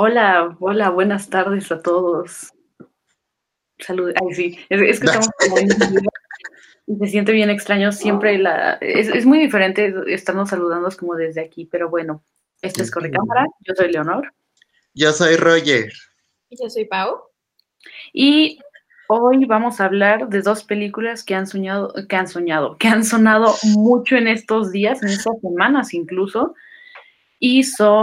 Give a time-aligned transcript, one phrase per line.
[0.00, 2.54] Hola, hola, buenas tardes a todos.
[3.80, 4.12] Salud.
[4.14, 5.68] Ay, sí, es, que estamos como en
[6.86, 11.64] y se siente bien extraño siempre la es, muy diferente estarnos saludando como desde aquí,
[11.64, 12.22] pero bueno,
[12.62, 14.32] este es Correcámara, yo soy Leonor.
[14.94, 15.92] Yo soy Roger.
[16.48, 17.20] Y yo soy Pau.
[18.12, 18.60] Y
[19.08, 23.04] hoy vamos a hablar de dos películas que han soñado, que han soñado, que han
[23.04, 26.54] sonado mucho en estos días, en estas semanas incluso,
[27.38, 27.60] y,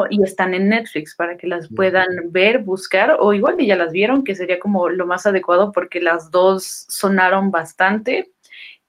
[0.09, 3.91] y están en Netflix para que las puedan ver, buscar, o igual que ya las
[3.91, 8.31] vieron, que sería como lo más adecuado porque las dos sonaron bastante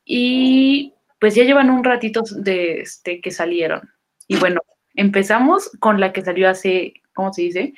[0.05, 3.91] y pues ya llevan un ratito de este, que salieron.
[4.29, 4.61] Y bueno,
[4.95, 7.74] empezamos con la que salió hace, ¿cómo se dice?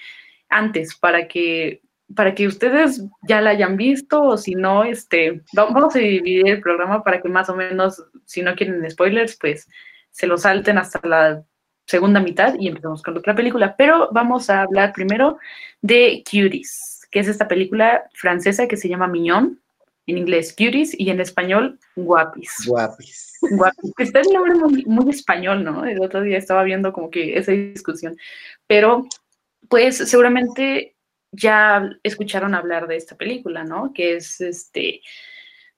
[0.48, 1.82] Antes, para que
[2.15, 6.60] para que ustedes ya la hayan visto o si no, este, vamos a dividir el
[6.62, 9.69] programa para que más o menos, si no quieren spoilers, pues
[10.10, 11.45] se lo salten hasta la
[11.88, 13.74] segunda mitad y empezamos con otra película.
[13.77, 15.38] Pero vamos a hablar primero
[15.80, 19.60] de Cuties, que es esta película francesa que se llama Miñón,
[20.07, 22.66] en inglés Cuties y en español Guapis.
[22.66, 23.38] Guapis.
[23.40, 23.93] Guapis.
[23.98, 25.85] Está el nombre muy, muy español, ¿no?
[25.85, 28.16] El otro día estaba viendo como que esa discusión.
[28.66, 29.07] Pero,
[29.68, 30.95] pues seguramente
[31.32, 33.93] ya escucharon hablar de esta película, ¿no?
[33.95, 35.01] Que es este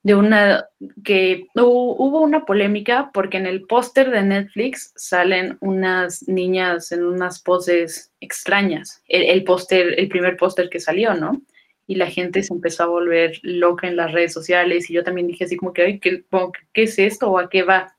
[0.02, 0.66] de una
[1.04, 7.42] que hubo una polémica porque en el póster de Netflix salen unas niñas en unas
[7.42, 9.02] poses extrañas.
[9.08, 11.42] El, póster, el primer póster que salió, ¿no?
[11.86, 15.26] Y la gente se empezó a volver loca en las redes sociales y yo también
[15.26, 16.24] dije así como que, Ay, ¿qué,
[16.72, 17.94] ¿qué es esto o a qué va?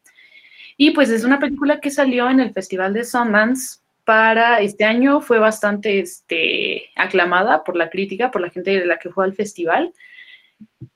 [0.78, 5.22] Y pues es una película que salió en el Festival de Sundance para este año
[5.22, 9.36] fue bastante este, aclamada por la crítica, por la gente de la que fue al
[9.36, 9.94] festival.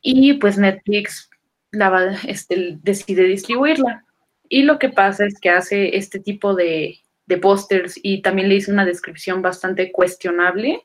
[0.01, 1.29] Y pues Netflix
[1.71, 4.05] la, este, decide distribuirla.
[4.47, 8.55] Y lo que pasa es que hace este tipo de, de pósters y también le
[8.55, 10.83] hizo una descripción bastante cuestionable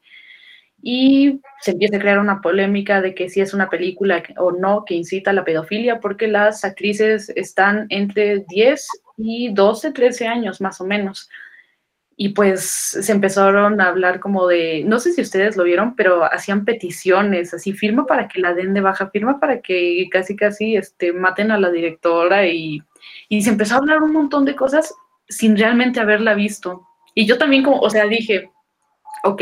[0.83, 4.84] y se empieza a crear una polémica de que si es una película o no
[4.86, 8.89] que incita a la pedofilia porque las actrices están entre 10
[9.19, 11.29] y 12, 13 años más o menos
[12.23, 16.23] y pues se empezaron a hablar como de, no sé si ustedes lo vieron, pero
[16.31, 20.77] hacían peticiones, así firma para que la den de baja, firma para que casi casi
[20.77, 22.83] este, maten a la directora y,
[23.31, 24.95] y se empezó a hablar un montón de cosas
[25.31, 26.86] sin realmente haberla visto.
[27.14, 28.51] Y yo también como, o sea, dije,
[29.25, 29.41] ok,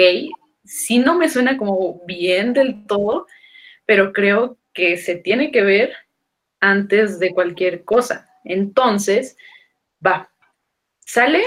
[0.62, 3.26] sí no me suena como bien del todo,
[3.86, 5.94] pero creo que se tiene que ver
[6.60, 8.30] antes de cualquier cosa.
[8.44, 9.36] Entonces,
[10.00, 10.30] va,
[11.00, 11.42] sale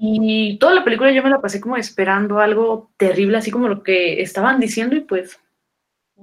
[0.00, 3.82] y toda la película yo me la pasé como esperando algo terrible, así como lo
[3.82, 5.38] que estaban diciendo, y pues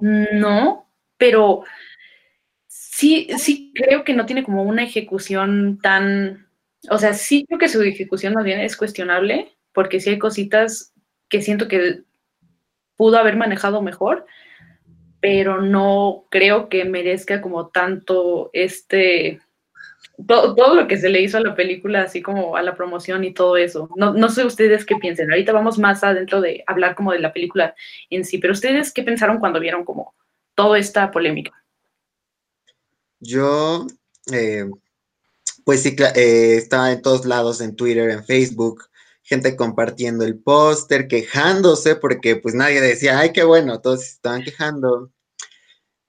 [0.01, 1.63] no, pero
[2.67, 6.47] sí, sí creo que no tiene como una ejecución tan,
[6.89, 10.93] o sea, sí creo que su ejecución más bien es cuestionable, porque sí hay cositas
[11.29, 12.01] que siento que
[12.95, 14.25] pudo haber manejado mejor,
[15.19, 19.39] pero no creo que merezca como tanto este
[20.27, 23.33] todo, lo que se le hizo a la película, así como a la promoción y
[23.33, 23.89] todo eso.
[23.95, 25.31] No, no sé ustedes qué piensen.
[25.31, 27.75] Ahorita vamos más adentro de hablar como de la película
[28.09, 30.13] en sí, pero ustedes qué pensaron cuando vieron como
[30.55, 31.51] toda esta polémica.
[33.19, 33.87] Yo,
[34.31, 34.69] eh,
[35.63, 38.89] pues sí, eh, estaba en todos lados, en Twitter, en Facebook,
[39.23, 45.12] gente compartiendo el póster, quejándose, porque pues nadie decía, ay, qué bueno, todos estaban quejando.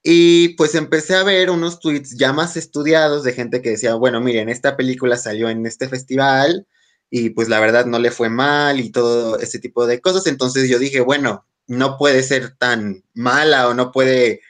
[0.07, 4.21] Y pues empecé a ver unos tweets ya más estudiados de gente que decía, bueno,
[4.21, 6.67] miren, esta película salió en este festival
[7.09, 10.27] y pues la verdad no le fue mal y todo ese tipo de cosas.
[10.27, 14.41] Entonces yo dije, bueno, no puede ser tan mala o no puede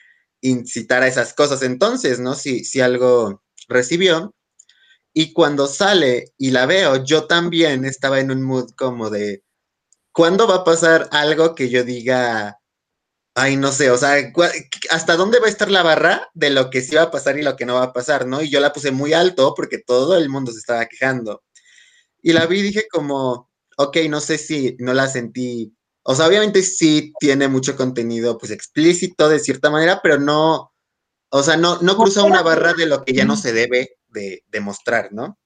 [0.42, 2.34] incitar a esas cosas entonces, ¿no?
[2.34, 4.34] Si, si algo recibió.
[5.14, 9.42] Y cuando sale y la veo, yo también estaba en un mood como de,
[10.12, 12.55] ¿cuándo va a pasar algo que yo diga,
[13.38, 14.14] Ay, no sé, o sea,
[14.88, 17.42] ¿hasta dónde va a estar la barra de lo que sí va a pasar y
[17.42, 18.40] lo que no va a pasar, no?
[18.40, 21.44] Y yo la puse muy alto porque todo el mundo se estaba quejando.
[22.22, 26.28] Y la vi y dije como, ok, no sé si no la sentí, o sea,
[26.28, 30.72] obviamente sí tiene mucho contenido pues explícito de cierta manera, pero no,
[31.28, 34.44] o sea, no, no cruza una barra de lo que ya no se debe de,
[34.48, 35.38] demostrar, ¿no?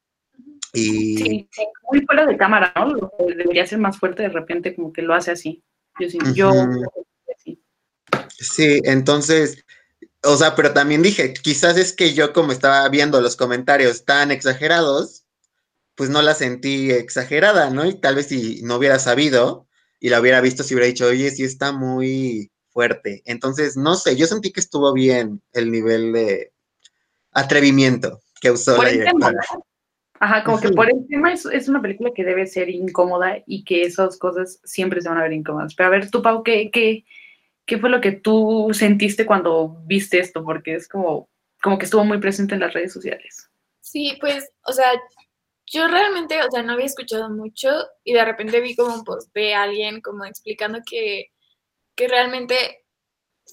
[0.72, 1.16] Y...
[1.16, 3.10] Sí, sí, muy fuera de cámara, ¿no?
[3.26, 5.64] debería ser más fuerte de repente como que lo hace así.
[5.98, 6.52] Yo, sí, yo
[8.38, 9.64] Sí, entonces,
[10.22, 14.30] o sea, pero también dije, quizás es que yo como estaba viendo los comentarios tan
[14.30, 15.24] exagerados,
[15.94, 17.84] pues no la sentí exagerada, ¿no?
[17.84, 19.66] Y tal vez si no hubiera sabido
[19.98, 23.22] y la hubiera visto, si hubiera dicho, oye, sí está muy fuerte.
[23.26, 26.52] Entonces, no sé, yo sentí que estuvo bien el nivel de
[27.32, 29.40] atrevimiento que usó la directora.
[30.22, 33.64] Ajá, como que por el tema es, es, una película que debe ser incómoda y
[33.64, 35.74] que esas cosas siempre se van a ver incómodas.
[35.74, 37.04] Pero a ver, tú, Pau, ¿qué, qué,
[37.70, 40.42] qué fue lo que tú sentiste cuando viste esto?
[40.42, 41.30] Porque es como,
[41.62, 43.48] como que estuvo muy presente en las redes sociales.
[43.80, 44.90] Sí, pues, o sea,
[45.66, 47.68] yo realmente, o sea, no había escuchado mucho
[48.02, 51.26] y de repente vi como un post de alguien como explicando que,
[51.94, 52.56] que realmente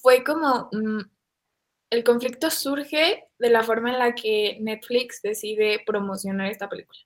[0.02, 1.02] fue como mm,
[1.92, 7.00] el conflicto surge de la forma en la que Netflix decide promocionar esta película.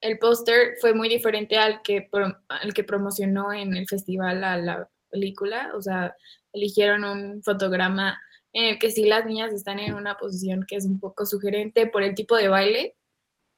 [0.00, 2.08] El póster fue muy diferente al que,
[2.48, 6.14] al que promocionó en el festival a la película, o sea,
[6.52, 8.20] eligieron un fotograma
[8.52, 11.86] en el que sí las niñas están en una posición que es un poco sugerente
[11.86, 12.96] por el tipo de baile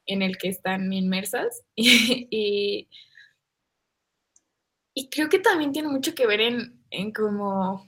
[0.06, 1.62] en el que están inmersas.
[1.76, 2.88] Y,
[4.94, 7.86] y, creo que también tiene mucho que ver en, en como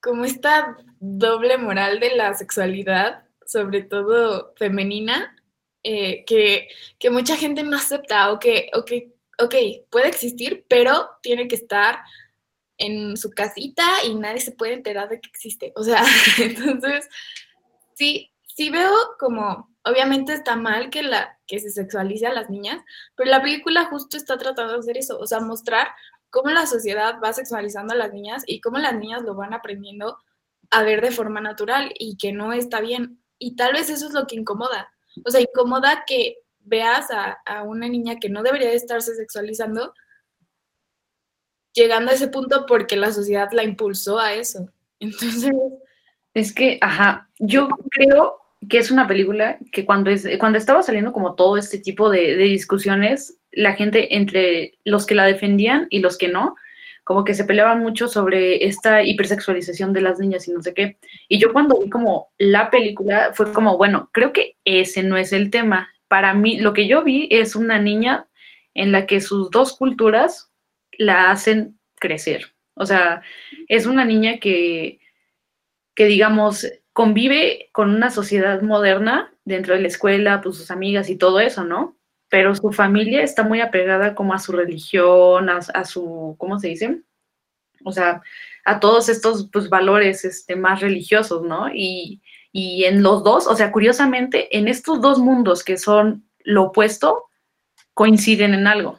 [0.00, 5.36] como esta doble moral de la sexualidad, sobre todo femenina,
[5.82, 6.68] eh, que,
[7.10, 8.70] mucha gente no acepta o que,
[9.38, 9.54] ok,
[9.90, 12.00] puede existir, pero tiene que estar
[12.78, 15.72] en su casita y nadie se puede enterar de que existe.
[15.76, 16.04] O sea,
[16.38, 17.08] entonces,
[17.94, 22.82] sí, sí veo como, obviamente está mal que, la, que se sexualice a las niñas,
[23.14, 25.88] pero la película justo está tratando de hacer eso, o sea, mostrar
[26.30, 30.18] cómo la sociedad va sexualizando a las niñas y cómo las niñas lo van aprendiendo
[30.70, 33.22] a ver de forma natural y que no está bien.
[33.38, 34.92] Y tal vez eso es lo que incomoda.
[35.24, 39.94] O sea, incomoda que veas a, una niña que no debería de estarse sexualizando
[41.72, 44.68] llegando a ese punto porque la sociedad la impulsó a eso.
[45.00, 45.52] Entonces...
[46.34, 48.36] Es que, ajá, yo creo
[48.68, 52.36] que es una película que cuando, es, cuando estaba saliendo como todo este tipo de,
[52.36, 56.56] discusiones, la gente entre los que la defendían y los que no,
[57.04, 60.98] como que se peleaban mucho sobre esta hipersexualización de las niñas y no sé qué.
[61.28, 65.32] Y yo cuando vi como la película fue como, bueno, creo que ese no es
[65.32, 65.88] el tema.
[66.08, 68.28] Para mí, lo que yo vi es una niña
[68.74, 70.52] en la que sus dos culturas
[70.98, 72.54] la hacen crecer.
[72.74, 73.22] O sea,
[73.68, 75.00] es una niña que,
[75.94, 81.16] que digamos, convive con una sociedad moderna dentro de la escuela, pues sus amigas y
[81.16, 81.96] todo eso, ¿no?
[82.28, 87.02] Pero su familia está muy apegada como a su religión, a, su, ¿cómo se dice?
[87.84, 88.22] O sea,
[88.64, 91.68] a todos estos pues, valores este, más religiosos, ¿no?
[91.72, 92.20] Y,
[92.58, 97.24] y en los dos, o sea, curiosamente, en estos dos mundos que son lo opuesto,
[97.92, 98.98] coinciden en algo,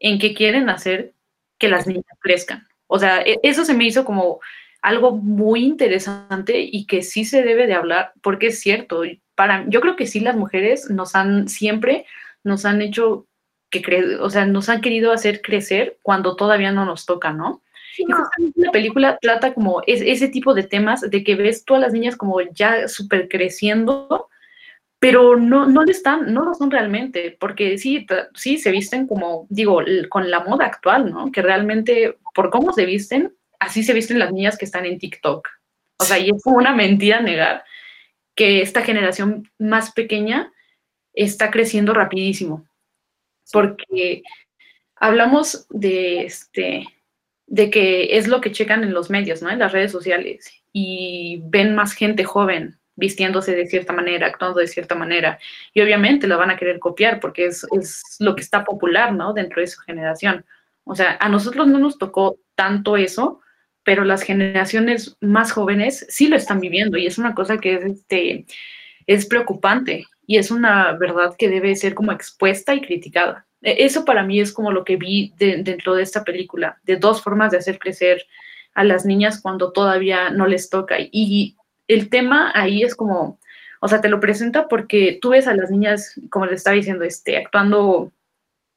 [0.00, 1.14] en que quieren hacer
[1.56, 2.66] que las niñas crezcan.
[2.88, 4.40] O sea, e, eso se me hizo como
[4.82, 9.02] algo muy interesante y que sí se debe de hablar, porque es cierto,
[9.36, 12.06] para, yo creo que sí las mujeres nos han siempre,
[12.42, 13.28] nos han hecho
[13.70, 17.62] que cre o sea, nos han querido hacer crecer cuando todavía no nos toca, ¿no?
[17.98, 21.92] Y justamente la película trata como ese tipo de temas de que ves todas las
[21.92, 24.28] niñas como ya súper creciendo,
[24.98, 29.46] pero no, no lo están, no lo son realmente, porque sí, sí se visten como,
[29.50, 31.30] digo, con la moda actual, ¿no?
[31.30, 35.48] Que realmente, por cómo se visten, así se visten las niñas que están en TikTok.
[35.98, 37.64] O sea, y es como una mentira negar
[38.34, 40.52] que esta generación más pequeña
[41.14, 42.66] está creciendo rapidísimo.
[43.52, 44.22] Porque
[44.96, 46.86] hablamos de este
[47.46, 49.50] de que es lo que checan en los medios, ¿no?
[49.50, 54.66] En las redes sociales y ven más gente joven vistiéndose de cierta manera, actuando de
[54.66, 55.38] cierta manera,
[55.74, 59.34] y obviamente la van a querer copiar porque es, es lo que está popular, ¿no?
[59.34, 60.44] Dentro de su generación.
[60.84, 63.40] O sea, a nosotros no nos tocó tanto eso,
[63.82, 67.84] pero las generaciones más jóvenes sí lo están viviendo y es una cosa que es,
[67.84, 68.46] este,
[69.06, 73.46] es preocupante y es una verdad que debe ser como expuesta y criticada.
[73.66, 77.20] E, eso para mí es como lo que vi dentro de esta película, de dos
[77.20, 78.24] formas de hacer crecer
[78.74, 80.96] a las niñas cuando todavía no les toca.
[81.00, 81.56] Y
[81.88, 83.40] el tema ahí es como,
[83.80, 87.04] o sea, te lo presenta porque tú ves a las niñas, como les estaba diciendo,
[87.04, 88.12] este, actuando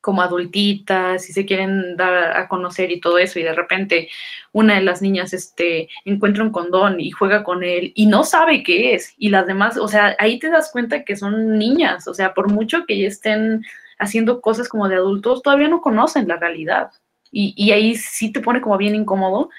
[0.01, 4.08] como adultitas y se quieren dar a conocer y todo eso y de repente
[4.53, 8.63] una de las niñas este encuentra un condón y juega con él y no sabe
[8.63, 12.13] qué es y las demás, o sea, ahí te das cuenta que son niñas, o
[12.13, 13.65] sea, por mucho que ya estén
[14.00, 16.91] haciendo cosas como de adultos, todavía no conocen la realidad.
[17.32, 19.51] Y, ahí sí te pone como bien incómodo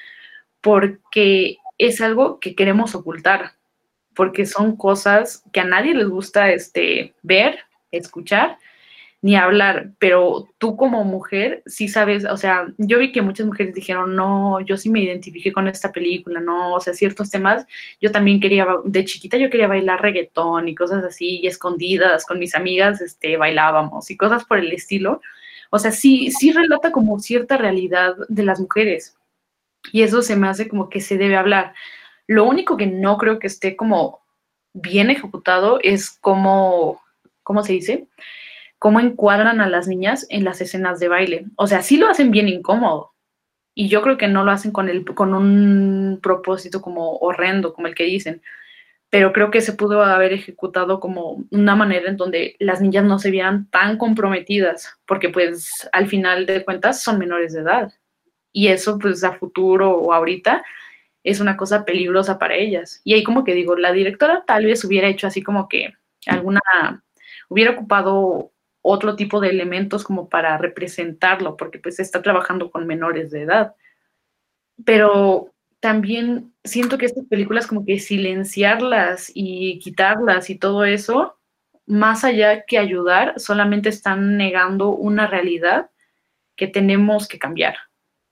[0.61, 3.52] porque es algo que queremos ocultar,
[4.14, 7.61] porque son cosas que a nadie les gusta este, ver,
[7.92, 8.59] escuchar,
[9.22, 13.74] ni hablar, pero tú como mujer sí sabes, o sea, yo vi que muchas mujeres
[13.74, 17.66] dijeron, no, yo sí me identifiqué con esta película, no, o sea, ciertos temas,
[18.00, 22.38] yo también quería, de chiquita yo quería bailar reggaetón y cosas así, y escondidas, con
[22.38, 25.20] mis amigas, este, bailábamos y cosas por el estilo.
[25.70, 29.16] O sea, sí, sí relata como cierta realidad de las mujeres,
[29.92, 31.74] y eso se me hace como que se debe hablar.
[32.26, 34.20] Lo único que no creo que esté como
[34.72, 37.00] bien ejecutado es como
[37.50, 38.06] ¿cómo se dice?
[38.80, 41.44] Cómo encuadran a las niñas en las escenas de baile.
[41.56, 43.12] O sea, sí lo hacen bien incómodo.
[43.75, 47.87] Y yo creo que no lo hacen con, el, con un propósito como horrendo, como
[47.87, 48.42] el que dicen.
[49.10, 53.18] Pero creo que se pudo haber ejecutado como una manera en donde las niñas no
[53.18, 57.92] se vieran tan comprometidas, porque pues al final de cuentas son menores de edad.
[58.52, 60.64] Y eso pues a futuro o ahorita
[61.22, 63.02] es una cosa peligrosa para ellas.
[63.04, 65.92] Y ahí como que digo, la directora tal vez hubiera hecho así como que
[66.26, 66.60] alguna,
[67.49, 73.30] hubiera ocupado otro tipo de elementos como para representarlo, porque pues está trabajando con menores
[73.30, 73.75] de edad.
[74.84, 81.38] Pero también siento que estas películas como que silenciarlas y quitarlas y todo eso,
[81.87, 85.90] más allá que ayudar, solamente están negando una realidad
[86.56, 87.76] que tenemos que cambiar.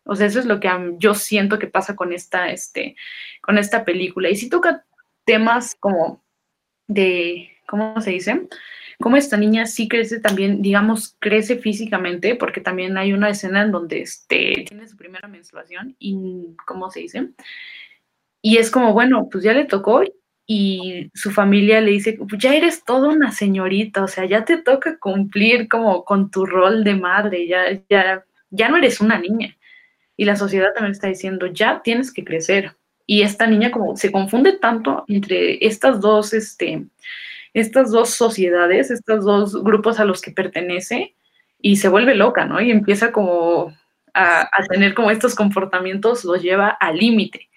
[0.04, 2.96] O sea, eso es lo que yo siento que pasa con esta, este,
[3.42, 4.30] con esta película.
[4.30, 4.84] Y si toca
[5.24, 6.22] temas como
[6.86, 8.48] de, ¿cómo se dice?
[9.00, 13.70] Cómo esta niña sí crece también, digamos, crece físicamente, porque también hay una escena en
[13.70, 17.28] donde este, tiene su primera menstruación y, ¿cómo se dice?
[18.42, 20.02] Y es como, bueno, pues ya le tocó
[20.46, 24.56] y su familia le dice, pues ya eres toda una señorita, o sea, ya te
[24.58, 29.54] toca cumplir como con tu rol de madre, ya, ya, ya no eres una niña
[30.18, 32.76] y la sociedad también está diciendo, ya tienes que crecer.
[33.06, 36.86] Y esta niña como se confunde tanto entre estas dos, este,
[37.54, 41.14] estas dos sociedades, estos dos grupos a los que pertenece
[41.60, 42.60] y se vuelve loca, ¿no?
[42.60, 43.74] Y empieza como
[44.14, 47.48] a, tener como estos comportamientos, los lleva al límite.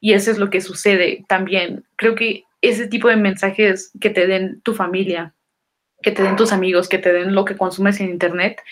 [0.00, 1.84] Y eso es lo que sucede también.
[1.96, 5.34] Creo que ese tipo de mensajes que te den tu familia,
[6.02, 8.62] que te den tus amigos, que te den lo que consumes en Internet,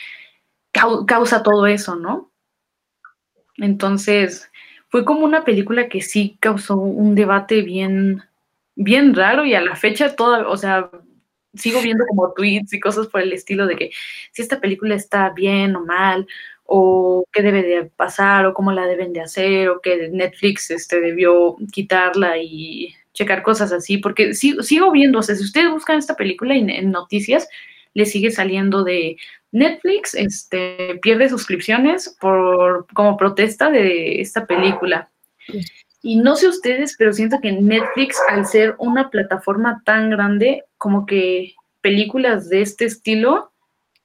[0.73, 2.31] causa todo eso, ¿no?
[3.57, 4.50] Entonces,
[4.88, 8.23] fue como una película que sí causó un debate bien,
[8.79, 10.91] bien raro y a la fecha toda, o sea,
[11.55, 13.91] sigo viendo como tweets y cosas por el estilo de que
[14.33, 16.27] si esta película está bien o mal,
[16.65, 21.01] o qué debe de pasar, o cómo la deben de hacer, o que Netflix este,
[21.01, 25.99] debió quitarla y checar cosas así, porque sigo, sigo viendo, o sea, si ustedes buscan
[25.99, 27.49] esta película en, en noticias,
[27.95, 29.17] le sigue saliendo de
[29.51, 35.11] Netflix este, pierde suscripciones por, como protesta de esta película.
[36.02, 41.07] Y no sé ustedes, pero siento que Netflix, al ser una plataforma tan grande, como
[41.07, 43.52] que películas de este estilo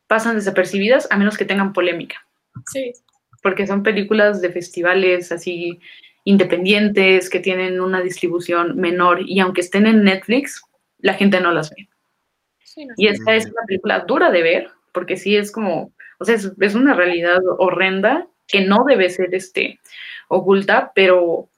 [0.07, 2.25] pasan desapercibidas a menos que tengan polémica.
[2.71, 2.93] Sí.
[3.41, 5.79] Porque son películas de festivales así
[6.23, 10.61] independientes que tienen una distribución menor y aunque estén en Netflix,
[10.99, 11.89] la gente no las ve.
[12.97, 16.75] y esta es una película dura de ver, porque sí es como, o sea, es,
[16.75, 19.79] una realidad horrenda que no debe ser este,
[20.29, 21.49] oculta, pero,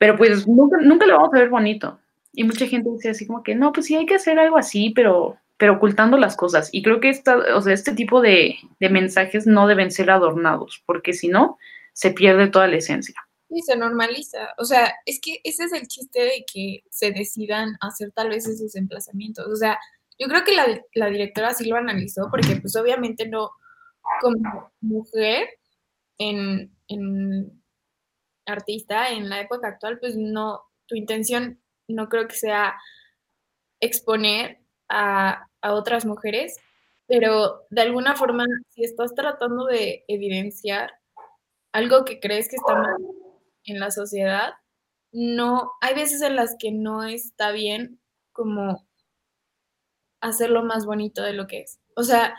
[0.00, 2.00] pero pues nunca, nunca lo vamos a ver bonito.
[2.32, 4.94] Y mucha gente dice así como que, no, pues sí hay que hacer algo así,
[4.96, 6.70] pero, pero ocultando las cosas.
[6.72, 10.82] Y creo que esta, o sea, este tipo de, de mensajes no deben ser adornados,
[10.86, 11.58] porque si no,
[11.92, 13.14] se pierde toda la esencia.
[13.50, 14.54] Y se normaliza.
[14.56, 18.48] O sea, es que ese es el chiste de que se decidan hacer tal vez
[18.48, 19.46] esos emplazamientos.
[19.48, 19.78] O sea,
[20.18, 20.56] yo creo que
[20.94, 23.50] la, directora sí lo analizó porque pues obviamente no,
[24.22, 25.46] como mujer
[26.16, 26.72] en,
[28.50, 32.74] artista en la época actual, pues no, tu intención no creo que sea
[33.80, 36.56] exponer a, a otras mujeres,
[37.06, 40.92] pero de alguna forma, si estás tratando de evidenciar
[41.72, 42.96] algo que crees que está mal
[43.64, 44.54] en la sociedad,
[45.12, 48.00] no, hay veces en las que no está bien
[48.32, 48.86] como
[50.20, 51.80] hacerlo más bonito de lo que es.
[51.96, 52.36] O sea,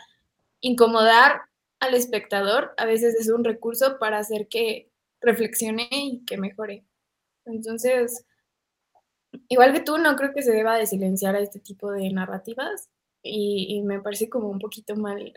[0.60, 1.42] incomodar
[1.80, 4.91] al espectador a veces es un recurso para hacer que
[5.22, 6.84] reflexione y que mejore.
[7.44, 8.24] Entonces,
[9.48, 12.90] igual que tú, no creo que se deba de silenciar a este tipo de narrativas
[13.22, 15.32] y, me parece como un poquito mal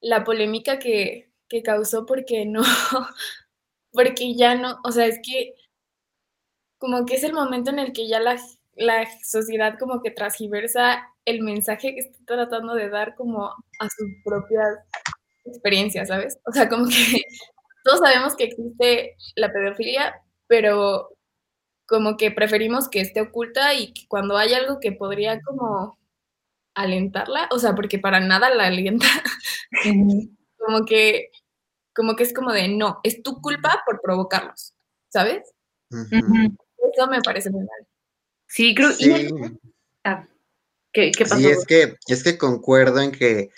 [0.00, 2.62] la polémica que, que causó porque no,
[3.92, 5.54] porque ya no, o sea, es que
[6.78, 8.38] como que es el momento en el que ya la,
[8.76, 14.10] la sociedad como que transgiversa el mensaje que está tratando de dar como a sus
[14.22, 14.78] propias
[15.46, 16.38] experiencias, ¿sabes?
[16.46, 17.22] O sea, como que
[17.84, 21.10] todos sabemos que existe la pedofilia, pero
[21.86, 25.98] como que preferimos que esté oculta y que cuando hay algo que podría como
[26.74, 29.06] alentarla, o sea, porque para nada la alienta,
[30.58, 31.30] como que
[31.94, 34.74] como que es como de no, es tu culpa por provocarlos,
[35.10, 35.42] ¿sabes?
[35.90, 37.86] Eso me parece muy mal.
[38.48, 39.28] Sí, creo sí.
[40.02, 40.26] Ah.
[40.92, 41.36] ¿Qué, pasó?
[41.36, 43.50] Sí, es que, es que concuerdo en que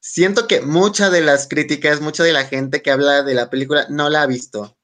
[0.00, 3.86] siento que mucha de las críticas, mucha de la gente que habla de la película
[3.88, 4.76] no la ha visto.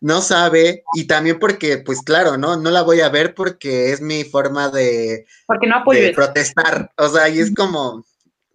[0.00, 2.56] no sabe y también porque, pues claro, ¿no?
[2.56, 6.90] No la voy a ver porque es mi forma de, porque no de protestar.
[6.96, 8.04] O sea, y es como,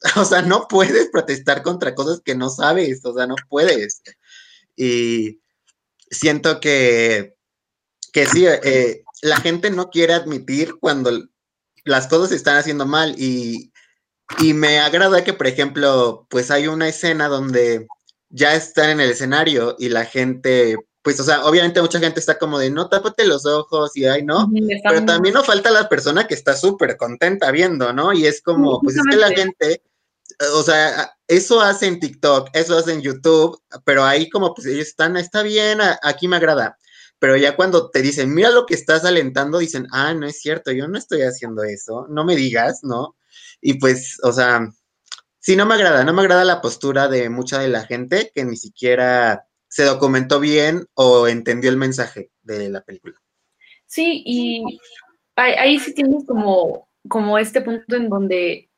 [0.16, 4.02] o sea, no puedes protestar contra cosas que no sabes, o sea, no puedes.
[4.76, 5.40] Y
[6.10, 7.36] siento que,
[8.12, 11.12] que sí, eh, la gente no quiere admitir cuando
[11.84, 13.72] las cosas se están haciendo mal y,
[14.40, 17.88] y me agrada que, por ejemplo, pues hay una escena donde
[18.30, 22.38] ya están en el escenario y la gente, pues, o sea, obviamente mucha gente está
[22.38, 24.50] como de, no, tápate los ojos y ay, no,
[24.84, 28.14] pero también no falta la persona que está súper contenta viendo, ¿no?
[28.14, 29.84] Y es como, pues es que la gente,
[30.54, 34.88] o sea, eso hace en TikTok, eso hace en YouTube, pero ahí como, pues ellos
[34.88, 36.78] están, está bien, aquí me agrada.
[37.20, 40.72] Pero ya cuando te dicen, mira lo que estás alentando, dicen, ah, no es cierto,
[40.72, 43.16] yo no estoy haciendo eso, no me digas, ¿no?
[43.68, 44.70] Y pues, o sea,
[45.40, 48.46] sí, no me agrada, no me agrada la postura de mucha de la gente que
[48.46, 53.16] ni siquiera se documentó bien o entendió el mensaje de la película.
[53.88, 54.80] Sí, y
[55.36, 58.70] ahí, sí tienes como, como este punto en donde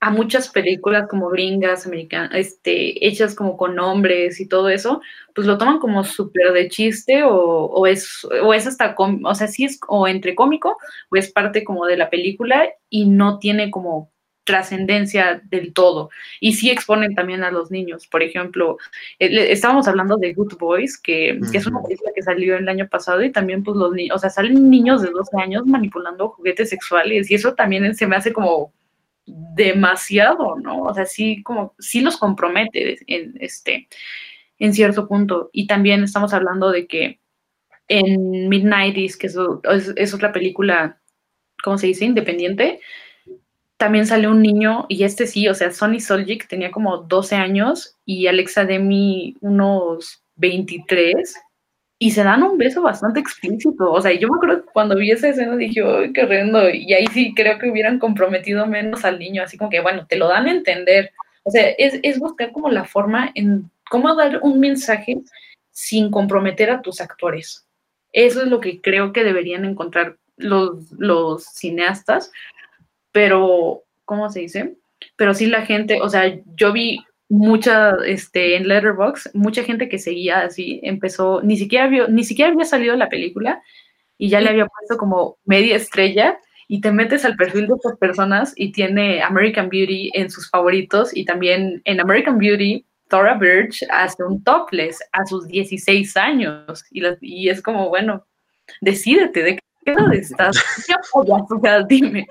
[0.00, 5.02] a muchas películas como gringas, americanas, este, hechas como con nombres y todo eso,
[5.34, 9.48] pues lo toman como súper de chiste o, o, es, o es hasta, o sea,
[9.48, 10.78] sí es o entre cómico
[11.10, 14.10] o es parte como de la película y no tiene como
[14.50, 16.10] trascendencia del todo.
[16.40, 18.08] Y sí exponen también a los niños.
[18.08, 18.78] Por ejemplo,
[19.20, 23.22] eh, estábamos hablando de Good Boys, que, es una película que salió el año pasado
[23.22, 27.30] y también pues los niños, o sea, salen niños de 12 años manipulando juguetes sexuales
[27.30, 28.72] y eso también se me hace como
[29.24, 30.82] demasiado, ¿no?
[30.82, 33.86] O sea, sí como, sí los compromete en, este,
[34.58, 35.50] en cierto punto.
[35.52, 37.20] Y también estamos hablando de que
[37.86, 39.36] en Midnighties, que es,
[39.96, 41.00] es otra película,
[41.62, 42.04] ¿cómo se dice?
[42.04, 42.80] Independiente,
[43.80, 47.96] también sale un niño, y este sí, o sea, Sonny Soljic tenía como 12 años
[48.04, 51.34] y Alexa Demi unos 23,
[51.98, 53.90] y se dan un beso bastante explícito.
[53.90, 56.68] O sea, yo me acuerdo que cuando vi esa escena dije, ¡ay, qué horrendo!
[56.68, 60.16] Y ahí sí creo que hubieran comprometido menos al niño, así como que, bueno, te
[60.16, 61.12] lo dan a entender.
[61.44, 65.22] O sea, es, buscar como la forma en cómo dar un mensaje
[65.70, 67.66] sin comprometer a tus actores.
[68.12, 72.30] Eso es lo que creo que deberían encontrar los cineastas,
[73.12, 74.76] pero, ¿cómo se dice?
[75.16, 79.98] Pero sí la gente, o sea, yo vi mucha, este, en Letterboxd, mucha gente que
[79.98, 83.62] seguía así, empezó, ni siquiera vio, ni siquiera había salido la película
[84.18, 87.96] y ya le había puesto como media estrella y te metes al perfil de estas
[87.98, 93.84] personas y tiene American Beauty en sus favoritos y también en American Beauty, Thora Birch
[93.90, 98.26] hace un topless a sus 16 años y, y es como, bueno,
[98.80, 100.56] decídete de qué lado estás,
[101.14, 102.26] o sea, dime.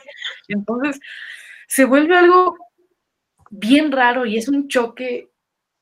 [0.50, 1.00] Entonces,
[1.68, 2.58] se vuelve algo
[3.50, 5.30] bien raro y es un choque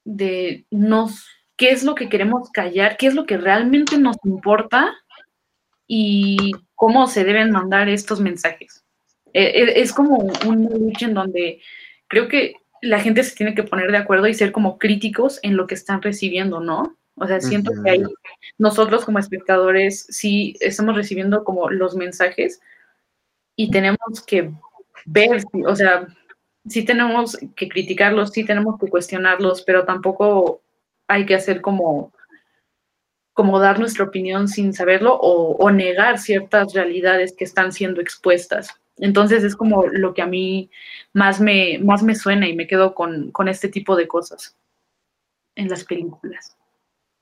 [0.03, 1.27] de nos,
[1.57, 4.93] qué es lo que queremos callar, qué es lo que realmente nos importa
[5.87, 8.83] y cómo se deben mandar estos mensajes.
[9.33, 11.61] E, e, es como una lucha en donde
[12.07, 15.57] creo que la gente se tiene que poner de acuerdo y ser como críticos en
[15.57, 16.97] lo que están recibiendo, ¿no?
[17.15, 18.03] O sea, siento que ahí
[18.59, 22.61] nosotros como espectadores sí estamos recibiendo como los mensajes
[23.57, 24.51] y tenemos que
[25.05, 26.07] ver, o sea,
[26.69, 30.61] sí tenemos que criticarlos, sí tenemos que cuestionarlos, pero tampoco
[31.07, 32.13] hay que hacer como,
[33.33, 38.69] como dar nuestra opinión sin saberlo o, negar ciertas realidades que están siendo expuestas.
[38.97, 40.69] Entonces es como lo que a mí
[41.13, 44.55] más me, más me suena y me quedo con, con este tipo de cosas
[45.55, 46.55] en las películas.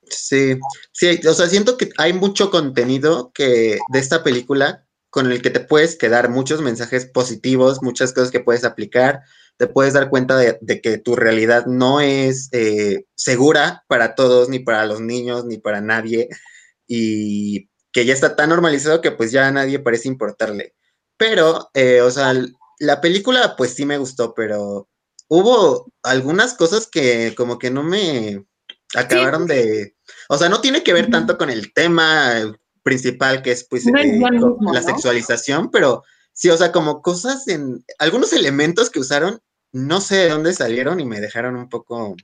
[0.04, 0.58] Sí,
[0.92, 4.85] sí, o sea, siento que hay mucho contenido que de esta película
[5.16, 9.22] con el que te puedes quedar muchos mensajes positivos, muchas cosas que puedes aplicar,
[9.56, 14.60] te puedes dar cuenta de, que tu realidad no es eh, segura para todos, ni
[14.60, 16.28] para los niños, ni para nadie,
[16.86, 20.76] y que ya está tan normalizado que pues ya a nadie parece importarle.
[21.16, 22.34] Pero, eh, o sea,
[22.80, 24.90] la película pues sí me gustó, pero
[25.30, 28.44] hubo algunas cosas que como que no me
[28.94, 29.96] acabaron de...
[30.28, 32.54] O sea, no tiene que ver tanto con el tema
[32.86, 34.22] principal que es pues eh,
[34.72, 37.84] la sexualización, pero sí, o sea, como cosas en...
[37.98, 39.40] Algunos elementos que usaron,
[39.72, 42.16] no sé de dónde salieron y me dejaron un poco...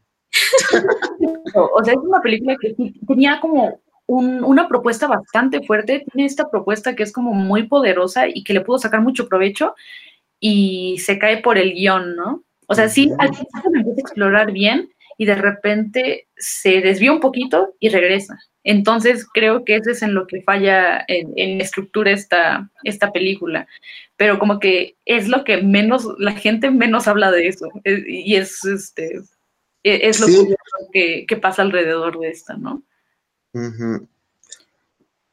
[1.55, 2.75] o sea, es una película que
[3.07, 8.43] tenía como una propuesta bastante fuerte, tiene esta propuesta que es como muy poderosa y
[8.43, 9.73] que le pudo sacar mucho provecho
[10.39, 12.43] y se cae por el guion, ¿no?
[12.67, 14.89] O sea, sí, al principio me empieza a explorar bien,
[15.21, 18.39] y de repente se desvía un poquito y regresa.
[18.63, 23.67] Entonces creo que eso es en lo que falla en, en estructura esta, esta película.
[24.17, 27.69] Pero como que es lo que menos, la gente menos habla de eso.
[27.83, 29.21] Y es este
[29.83, 30.27] e, es lo
[30.91, 32.83] que, que, pasa alrededor de esta, ¿no?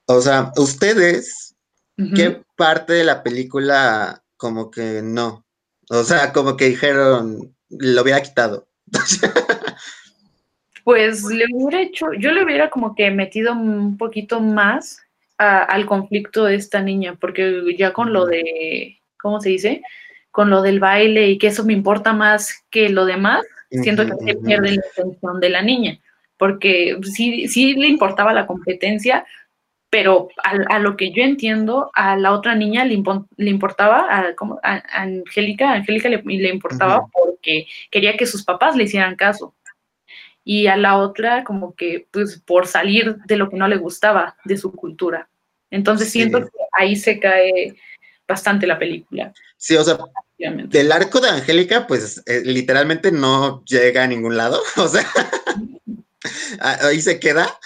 [0.07, 1.55] O sea, ustedes,
[2.15, 5.45] ¿qué parte de la película como que no?
[5.91, 8.69] O sea, como que dijeron, lo hubiera quitado.
[10.89, 15.03] pues le hubiera hecho, yo le hubiera como que metido un poquito más
[15.37, 19.83] al conflicto de esta niña, porque ya con lo de, ¿cómo se dice?
[20.31, 24.15] Con lo del baile y que eso me importa más que lo demás, siento que
[24.15, 26.01] se pierde la atención de la niña,
[26.39, 29.27] porque sí, sí le importaba la competencia,
[29.91, 34.83] pero a, lo que yo entiendo, a la otra niña le, importaba, a, como, a,
[35.03, 39.55] Angélica, Angélica le, le importaba porque quería que sus papás le hicieran caso.
[40.45, 44.37] Y a la otra, como que, pues, por salir de lo que no le gustaba
[44.45, 45.29] de su cultura.
[45.71, 47.77] Entonces siento que ahí se cae
[48.27, 49.33] bastante la película.
[49.57, 49.99] Sí, o sea,
[50.39, 54.63] del arco de Angélica, pues eh, literalmente no llega a ningún lado.
[54.77, 55.07] O sea,
[56.61, 57.59] ahí se queda.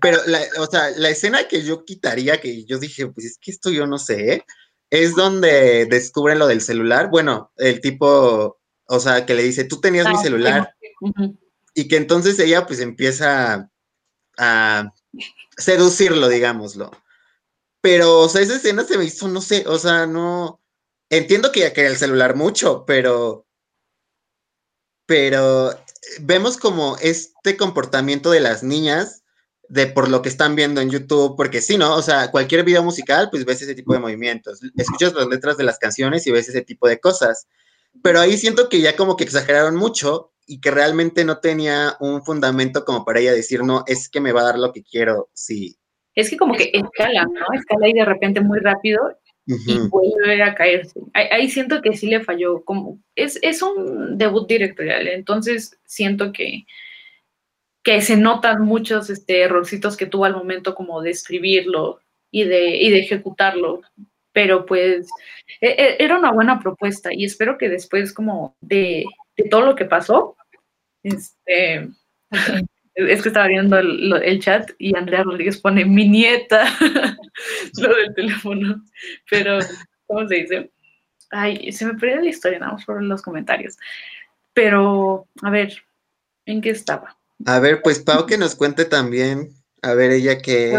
[0.00, 3.50] Pero, la, o sea, la escena que yo quitaría, que yo dije, pues es que
[3.50, 4.44] esto yo no sé,
[4.90, 7.10] es donde descubren lo del celular.
[7.10, 10.74] Bueno, el tipo, o sea, que le dice, tú tenías mi ah, celular.
[11.74, 13.70] Y que entonces ella pues empieza
[14.38, 14.92] a
[15.56, 16.90] seducirlo, digámoslo.
[17.82, 20.60] Pero, esa escena se me hizo, no sé, o sea, no.
[21.10, 23.46] Entiendo que ya quería el celular mucho, pero.
[25.06, 25.76] Pero
[26.20, 29.22] vemos como este comportamiento de las niñas
[29.68, 31.96] de por lo que están viendo en YouTube, porque sí, ¿no?
[31.96, 35.64] O sea, cualquier video musical, pues ves ese tipo de movimientos, escuchas las letras de
[35.64, 37.46] las canciones y ves ese tipo de cosas.
[38.02, 42.22] Pero ahí siento que ya como que exageraron mucho y que realmente no tenía un
[42.22, 45.30] fundamento como para ella decir, no, es que me va a dar lo que quiero,
[45.32, 45.76] sí.
[46.14, 47.58] Es que como que escala, ¿no?
[47.58, 49.00] Escala y de repente muy rápido
[49.46, 51.00] y vuelve a caerse.
[51.14, 56.66] Ahí, siento que sí le falló, como es, es un debut directorial, entonces siento que
[57.82, 62.76] que se notan muchos este, errorcitos que tuvo al momento como de escribirlo y de,
[62.76, 63.80] y de ejecutarlo.
[64.32, 65.08] Pero pues
[65.60, 69.04] e, e, era una buena propuesta y espero que después como de,
[69.50, 70.36] todo lo que pasó,
[71.02, 71.88] este,
[72.94, 76.64] es que estaba viendo el, chat y Andrea Rodríguez pone mi nieta,
[77.78, 78.82] lo del teléfono,
[79.30, 79.58] pero
[80.06, 80.72] ¿cómo se dice?
[81.30, 83.76] Ay, se me perdió la historia, nada más por los comentarios.
[84.52, 85.82] Pero, a ver,
[86.44, 87.16] ¿en qué estaba?
[87.46, 90.78] A ver, pues Pau que nos cuente también, a ver ella que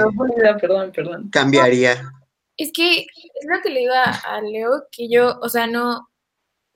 [0.61, 1.29] perdón, perdón.
[1.31, 2.11] cambiaría.
[2.55, 6.07] Es que es lo que le iba a Leo, que yo, o sea, no,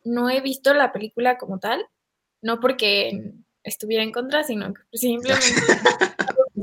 [0.03, 1.85] no he visto la película como tal,
[2.41, 5.45] no porque estuviera en contra, sino que simplemente...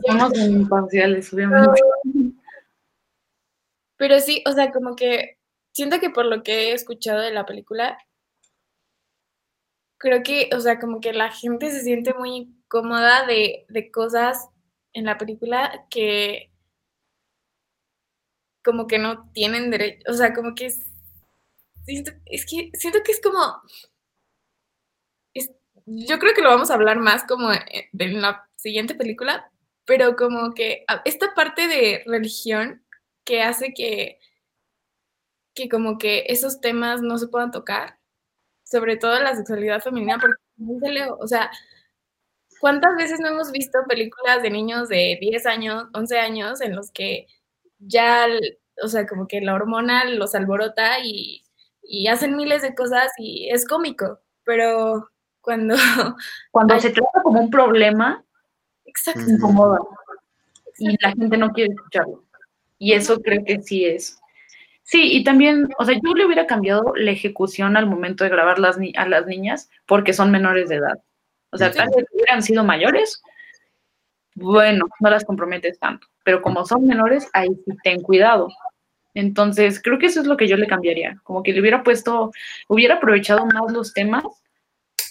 [0.07, 1.81] Somos imparciales, obviamente.
[3.97, 5.39] Pero sí, o sea, como que
[5.73, 7.99] siento que por lo que he escuchado de la película,
[9.99, 14.49] creo que, o sea, como que la gente se siente muy cómoda de, cosas
[14.93, 16.51] en la película que
[18.65, 20.81] como que no tienen derecho, o sea, como que es,
[21.87, 23.39] es que siento que es como,
[25.87, 29.51] yo creo que lo vamos a hablar más como en la siguiente película,
[29.85, 32.85] pero como que esta parte de religión
[33.25, 34.19] que hace que,
[35.55, 37.99] que como que esos temas no se puedan tocar,
[38.65, 41.51] sobre todo la sexualidad femenina, porque, o sea,
[42.65, 46.91] ¿Cuántas veces no hemos visto películas de niños de 10 años, 11 años, en los
[46.91, 47.27] que
[47.79, 48.27] ya,
[48.83, 51.45] o sea, como que la hormona los alborota y,
[52.11, 55.11] hacen miles de cosas y es cómico, pero
[55.45, 55.75] cuando...
[56.51, 58.23] Cuando se trata como un problema,
[58.85, 59.21] Exacto.
[59.23, 59.81] se incomoda
[60.79, 62.25] y la gente no quiere escucharlo.
[62.79, 64.19] Y eso creo que sí es.
[64.83, 68.59] Sí, y también, o sea, yo le hubiera cambiado la ejecución al momento de grabar
[68.59, 70.99] las a las niñas porque son menores de edad.
[71.51, 73.23] O sea, tal vez hubieran sido mayores,
[74.35, 76.07] bueno, no las comprometes tanto.
[76.25, 78.49] Pero como son menores, ahí sí ten cuidado.
[79.15, 81.17] Entonces, creo que eso es lo que yo le cambiaría.
[81.23, 82.33] Como que le hubiera puesto,
[82.69, 84.25] hubiera aprovechado más los temas,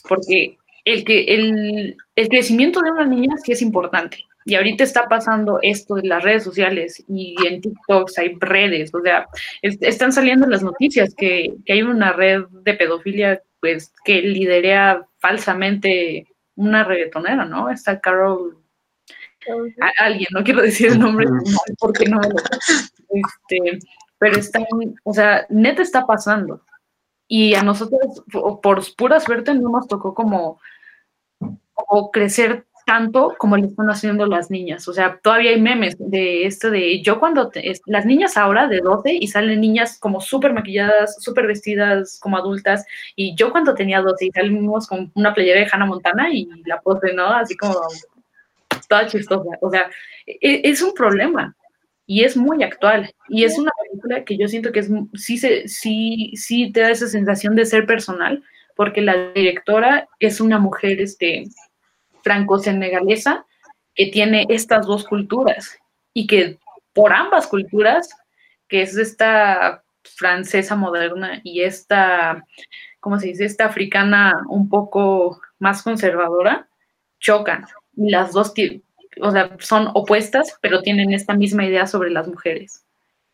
[0.08, 4.26] porque el, que, el, el crecimiento de una niña sí es importante.
[4.46, 9.02] Y ahorita está pasando esto de las redes sociales y en TikTok hay redes, o
[9.02, 9.26] sea,
[9.62, 16.28] están saliendo las noticias que, que, hay una red de pedofilia pues que liderea falsamente
[16.56, 17.70] una reggaetonera, ¿no?
[17.70, 18.58] Está Carol,
[19.98, 21.26] alguien, no quiero decir el nombre
[21.80, 23.80] porque no este,
[24.20, 24.60] pero está,
[25.04, 26.62] o sea, neta está pasando.
[27.36, 28.24] Y a nosotros,
[28.62, 30.60] por pura suerte, no nos tocó como,
[32.12, 34.88] crecer tanto como le están haciendo las niñas.
[34.88, 37.50] O sea, todavía hay memes de esto de yo cuando
[37.88, 42.86] las niñas ahora de 12 y salen niñas como súper maquilladas, súper vestidas como adultas.
[43.16, 46.82] Y yo cuando tenía 12 y salimos con una playera de Hannah Montana y la
[46.82, 47.26] pose, ¿no?
[47.34, 47.80] Así como
[48.88, 49.58] toda chistosa.
[49.60, 49.90] O sea,
[50.28, 51.56] e, es, un problema.
[52.06, 53.14] Y es muy actual.
[53.30, 56.92] Y es una película que yo siento que es, sí, se, sí, sí te da
[56.92, 58.44] esa sensación de ser personal,
[58.76, 61.46] porque la directora es una mujer este,
[62.24, 63.46] franco-senegalesa
[63.96, 65.78] que tiene estas dos culturas
[66.14, 66.58] y que
[66.94, 68.10] por ambas culturas,
[68.68, 72.46] que es esta francesa moderna y esta,
[73.00, 73.46] ¿cómo se dice?
[73.46, 76.68] Esta africana un poco más conservadora,
[77.20, 77.66] chocan.
[77.96, 78.54] Y las dos
[79.22, 82.86] o sea, son opuestas, pero tienen esta misma idea sobre las mujeres.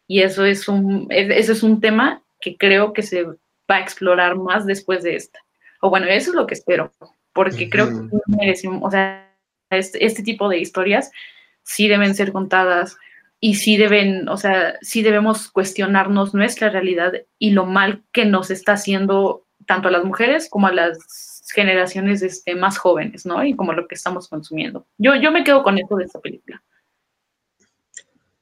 [0.07, 3.35] Y eso es un, eso es un tema que creo que se va
[3.75, 5.39] a explorar más después de esta.
[5.81, 6.91] O bueno, eso es lo que espero,
[7.33, 9.29] porque creo que merecemos, o sea,
[9.69, 11.11] este, este, tipo de historias
[11.63, 12.97] sí deben ser contadas
[13.39, 18.49] y sí deben, o sea, sí debemos cuestionarnos nuestra realidad y lo mal que nos
[18.49, 23.43] está haciendo tanto a las mujeres como a las generaciones este, más jóvenes, ¿no?
[23.43, 24.87] Y como lo que estamos consumiendo.
[24.97, 26.61] Yo, yo me quedo con eso de esta película.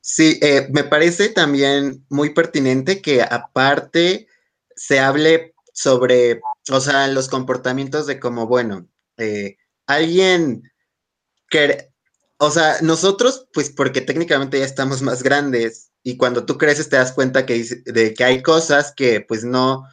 [0.01, 4.27] Sí, eh, me parece también muy pertinente que aparte
[4.75, 6.41] se hable sobre,
[6.71, 10.63] o sea, los comportamientos de como, bueno, eh, alguien
[11.49, 11.89] que,
[12.37, 16.95] o sea, nosotros, pues porque técnicamente ya estamos más grandes y cuando tú creces te
[16.95, 19.83] das cuenta que, de que hay cosas que pues no,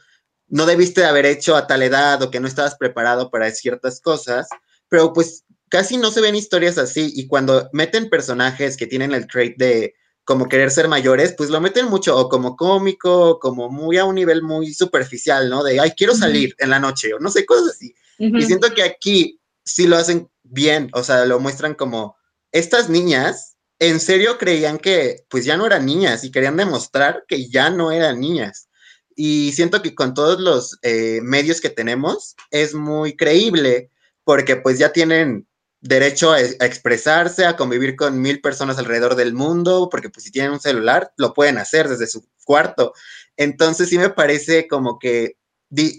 [0.54, 4.46] no debiste haber hecho a tal edad o que no estabas preparado para ciertas cosas,
[4.88, 9.26] pero pues casi no se ven historias así y cuando meten personajes que tienen el
[9.26, 13.68] trait de como querer ser mayores, pues lo meten mucho o como cómico, o como
[13.68, 15.64] muy a un nivel muy superficial, ¿no?
[15.64, 17.92] De, ay, quiero salir en la noche o no sé, cosas así.
[18.18, 22.16] Y siento que aquí sí lo hacen bien, o sea, lo muestran como
[22.52, 27.50] estas niñas en serio creían que pues ya no eran niñas y querían demostrar que
[27.50, 28.68] ya no eran niñas.
[29.16, 33.90] Y siento que con todos los eh, medios que tenemos es muy creíble
[34.24, 35.46] porque pues ya tienen
[35.80, 40.52] derecho a, expresarse, a convivir con mil personas alrededor del mundo, porque pues si tienen
[40.52, 42.94] un celular lo pueden hacer desde su cuarto.
[43.36, 45.36] Entonces sí me parece como que,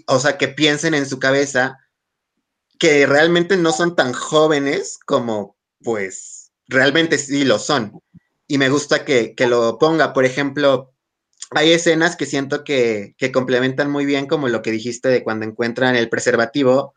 [0.08, 1.78] o sea, que piensen en su cabeza
[2.78, 8.00] que realmente no son tan jóvenes como pues realmente sí lo son.
[8.48, 10.92] Y me gusta que, que lo ponga, por ejemplo,
[11.50, 15.96] hay escenas que siento que, complementan muy bien, como lo que dijiste de cuando encuentran
[15.96, 16.94] el preservativo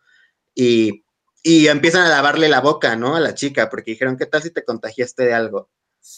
[0.55, 1.03] y,
[1.43, 3.15] empiezan a lavarle la boca, ¿no?
[3.15, 5.69] A la chica, porque dijeron, ¿qué tal si te contagiaste de algo?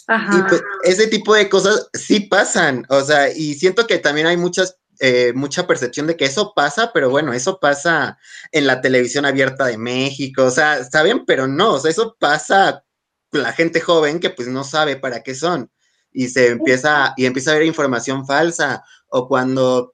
[0.08, 4.38] Y pues ese tipo de cosas sí pasan, o sea, y siento que también hay
[4.38, 8.17] muchas, eh, mucha percepción de que eso pasa, pero bueno, eso pasa
[8.52, 12.84] en la televisión abierta de México, o sea, saben, pero no, o sea, eso pasa
[13.30, 15.72] con la gente joven que pues no sabe para qué son
[16.12, 19.93] y se empieza, y empieza a ver información falsa, o cuando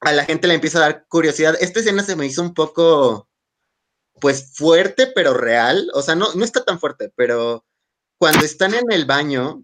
[0.00, 1.56] a la gente le empieza a dar curiosidad.
[1.60, 3.28] Esta escena se me hizo un poco,
[4.20, 5.90] pues, fuerte, pero real.
[5.94, 7.64] O sea, no, no está tan fuerte, pero
[8.18, 9.62] cuando están en el baño,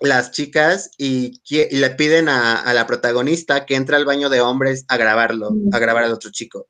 [0.00, 4.96] las chicas y, le piden a, la protagonista que entre al baño de hombres a
[4.96, 6.68] grabarlo, a grabar al otro chico.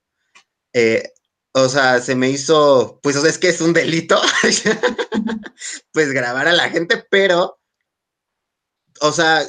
[0.73, 1.13] Eh,
[1.53, 4.21] o sea, se me hizo, pues, o sea, es que es un delito,
[5.93, 7.59] pues grabar a la gente, pero
[9.01, 9.43] o sea,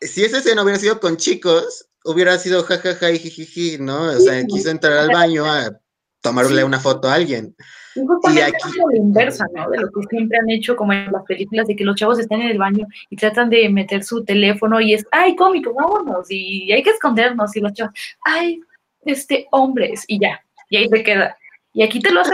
[0.00, 4.04] si ese escena hubiera sido con chicos, hubiera sido jajaja y jijiji, ¿no?
[4.04, 5.78] O sea, quiso entrar al baño a
[6.20, 7.54] tomarle una foto a alguien.
[7.94, 9.70] Y aquí es la inversa, ¿no?
[9.70, 12.40] De lo que siempre han hecho como en las películas de que los chavos están
[12.42, 16.70] en el baño y tratan de meter su teléfono y es, ay, cómico, vámonos, y
[16.72, 18.60] hay que escondernos, y los chavos, ay,
[19.04, 21.36] este, hombres, y ya, y ahí se queda.
[21.78, 22.32] Y aquí te lo hace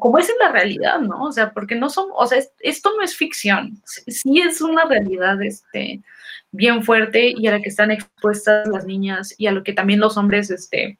[0.00, 1.22] como es en la realidad, ¿no?
[1.22, 5.40] O sea, porque no son, o sea, esto no es ficción, sí es una realidad
[5.44, 6.02] este,
[6.50, 10.00] bien fuerte y a la que están expuestas las niñas y a lo que también
[10.00, 10.98] los hombres, este,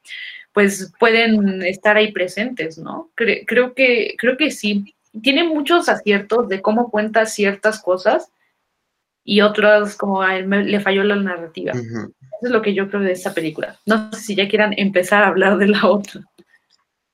[0.53, 3.11] pues pueden estar ahí presentes, ¿no?
[3.17, 4.95] creo, que, creo que sí.
[5.21, 8.31] Tiene muchos aciertos de cómo cuenta ciertas cosas
[9.25, 11.73] y otras como a él le falló la narrativa.
[11.73, 13.77] Eso es lo que yo creo de esta película.
[13.85, 16.23] No sé si ya quieran empezar a hablar de la otra.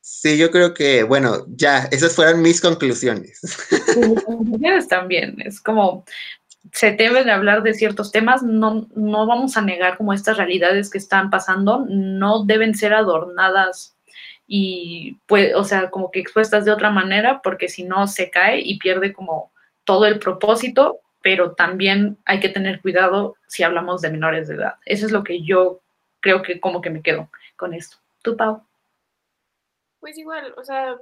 [0.09, 3.41] Sí, yo creo que, bueno, ya, esas fueron mis conclusiones.
[4.25, 6.05] Conclusiones también, es como,
[6.71, 10.99] se deben hablar de ciertos temas, no, no vamos a negar como estas realidades que
[10.99, 13.97] están pasando, no deben ser adornadas
[14.47, 18.61] y, pues, o sea, como que expuestas de otra manera, porque si no se cae
[18.61, 19.51] y pierde como
[19.83, 24.75] todo el propósito, pero también hay que tener cuidado si hablamos de menores de edad.
[24.85, 25.81] Eso es lo que yo
[26.21, 27.97] creo que como que me quedo con esto.
[28.23, 28.66] ¿Tú, Pau?
[30.07, 31.01] Pues igual, o sea,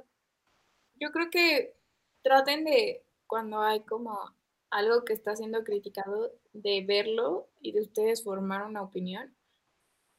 [0.95, 1.75] yo creo que
[2.23, 4.17] traten de, cuando hay como
[4.71, 9.31] algo que está siendo criticado, de verlo y de ustedes formar una opinión,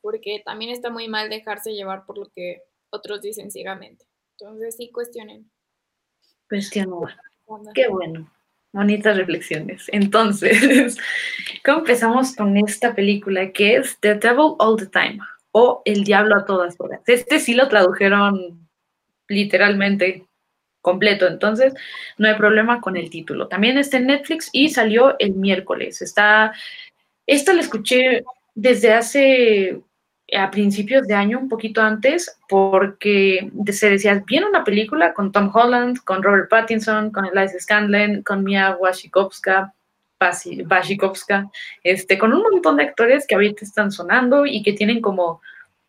[0.01, 4.07] porque también está muy mal dejarse llevar por lo que otros dicen ciegamente.
[4.39, 5.51] Entonces sí cuestionen.
[6.49, 7.19] Cuestionar.
[7.75, 8.33] Qué bueno.
[8.71, 9.87] bonitas reflexiones.
[9.89, 10.97] Entonces,
[11.65, 15.19] ¿cómo empezamos con esta película que es The Devil All the Time
[15.51, 17.01] o El Diablo a todas horas?
[17.09, 18.66] Este sí lo tradujeron
[19.29, 20.25] literalmente
[20.81, 21.75] completo, entonces
[22.17, 23.49] no hay problema con el título.
[23.49, 26.01] También está en Netflix y salió el miércoles.
[26.01, 26.53] Está,
[27.27, 29.81] esta la escuché desde hace
[30.35, 35.51] a principios de año, un poquito antes, porque se decía, viene una película con Tom
[35.55, 39.73] Holland, con Robert Pattinson, con Eliza Scanlon, con Mia Wasikowska,
[40.21, 41.51] Wasikowska,
[41.83, 45.41] este, con un montón de actores que ahorita están sonando y que tienen como,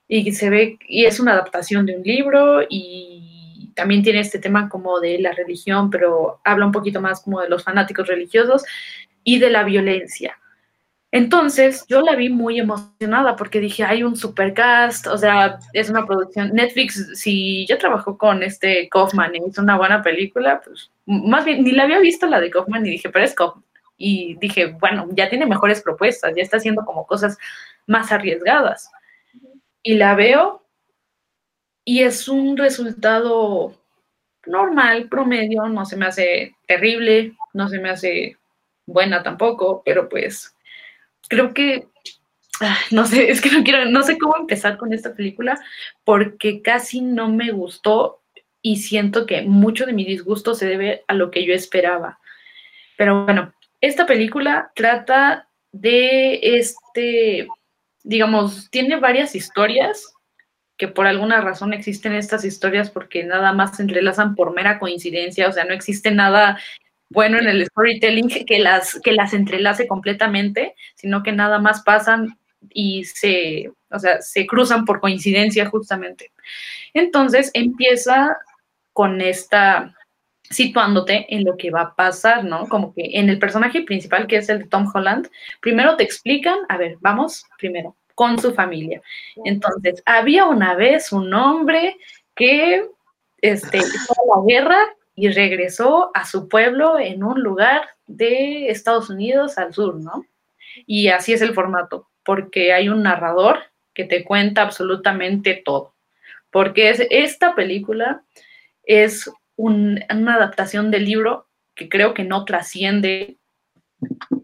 [0.08, 4.70] y se ve, y es una adaptación de un libro y también tiene este tema
[4.70, 8.64] como de la religión, pero habla un poquito más como de los fanáticos religiosos
[9.24, 10.38] y de la violencia.
[11.12, 16.06] Entonces, yo la vi muy emocionada porque dije, hay un supercast, o sea, es una
[16.06, 16.52] producción.
[16.54, 21.64] Netflix, si ya trabajó con este Kaufman y hizo una buena película, pues más bien,
[21.64, 23.64] ni la había visto la de Kaufman y dije, pero es Kaufman.
[23.98, 27.38] Y dije, bueno, ya tiene mejores propuestas, ya está haciendo como cosas
[27.88, 28.92] más arriesgadas.
[29.84, 30.66] Y la veo
[31.86, 33.74] y es un resultado
[34.46, 38.38] normal, promedio, no se me hace terrible, no se me hace
[38.86, 40.54] buena tampoco, pero pues
[41.30, 41.88] creo que,
[42.62, 45.60] ah, no sé, es que no quiero, no sé cómo empezar con esta película
[46.04, 48.22] porque casi no me gustó
[48.62, 52.20] y siento que mucho de mi disgusto se debe a lo que yo esperaba.
[52.98, 57.48] Pero bueno, esta película trata de este,
[58.08, 60.14] digamos, tiene varias historias
[60.78, 65.50] que por alguna razón existen estas historias porque nada más se entrelazan por mera coincidencia,
[65.50, 66.58] o sea, no existe nada
[67.10, 72.38] bueno en el storytelling que las, que las entrelace completamente, sino que nada más pasan
[72.70, 76.32] y se, o sea, se cruzan por coincidencia justamente.
[76.94, 78.38] Entonces empieza
[78.94, 79.97] con esta
[80.50, 82.68] situándote en lo que va a pasar, ¿no?
[82.68, 85.30] Como que en el personaje principal, que es el de Tom Holland,
[85.62, 89.02] primero te explican, a ver, vamos primero, con su familia.
[89.46, 91.98] Entonces, había una vez un hombre
[92.36, 92.86] que,
[93.42, 94.80] este, la guerra
[95.16, 100.26] y regresó a su pueblo en un lugar de Estados Unidos al sur, ¿no?
[100.86, 103.60] Y así es el formato, porque hay un narrador
[103.94, 105.96] que te cuenta absolutamente todo,
[106.52, 108.24] porque es, esta película
[108.84, 113.38] es una adaptación del libro que creo que no trasciende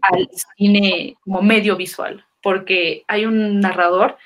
[0.02, 4.18] al cine como medio visual, porque hay un narrador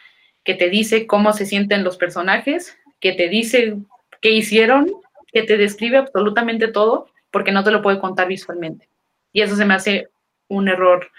[0.44, 3.77] que te dice cómo se sienten los personajes, que te dice
[4.20, 4.90] qué hicieron
[5.33, 8.88] que te describe absolutamente todo porque no te lo puede contar visualmente.
[9.33, 10.09] Y eso se me hace
[10.48, 11.11] un error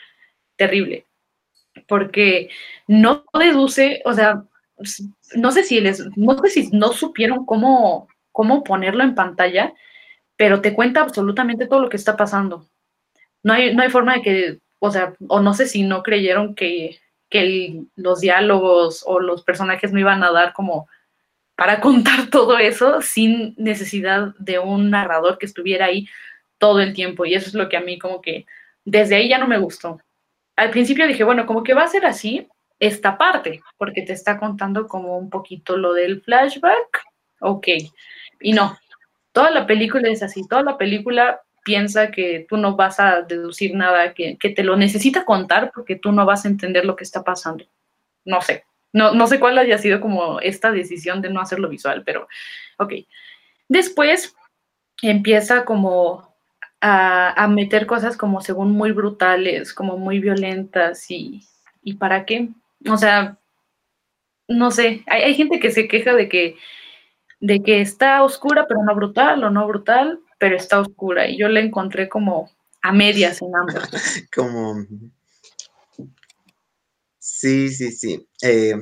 [0.56, 1.06] terrible,
[1.88, 2.50] porque
[2.88, 4.44] no deduce, o sea,
[5.36, 8.08] no sé si les, no sé si no supieron cómo,
[8.40, 9.74] cómo ponerlo en pantalla,
[10.38, 12.66] pero te cuenta absolutamente todo lo que está pasando.
[13.44, 16.56] No hay, no hay forma de que, o sea, o no sé si no creyeron
[16.56, 20.88] que, que los diálogos o los personajes no iban a dar como
[21.58, 26.08] para contar todo eso sin necesidad de un narrador que estuviera ahí
[26.60, 27.26] todo el tiempo.
[27.26, 28.46] Y eso es lo que a mí como que
[28.86, 30.00] desde ahí ya no me gustó.
[30.56, 32.48] Al principio dije, bueno, como que va a ser así
[32.80, 37.04] esta parte, porque te está contando como un poquito lo del flashback.
[37.42, 37.68] Ok.
[38.40, 38.78] Y no,
[39.32, 43.76] toda la película es así, toda la película piensa que tú no vas a deducir
[43.76, 47.04] nada, que, que te lo necesita contar porque tú no vas a entender lo que
[47.04, 47.66] está pasando.
[48.26, 52.04] No sé, no, no sé cuál haya sido como esta decisión de no hacerlo visual,
[52.06, 52.28] pero
[52.78, 52.94] ok.
[53.68, 54.36] Después
[55.02, 56.34] empieza como
[56.82, 61.44] a, meter cosas como según muy brutales, como muy violentas y,
[61.84, 62.50] y para qué.
[62.90, 63.38] O sea,
[64.48, 66.56] no sé, hay, hay, gente que se queja de que,
[67.40, 71.28] de que está oscura, pero no brutal, o no brutal, pero está oscura.
[71.28, 73.84] Y yo la encontré como a medias en ambos.
[74.36, 74.86] como
[77.40, 78.28] Sí, sí, sí.
[78.42, 78.74] Eh,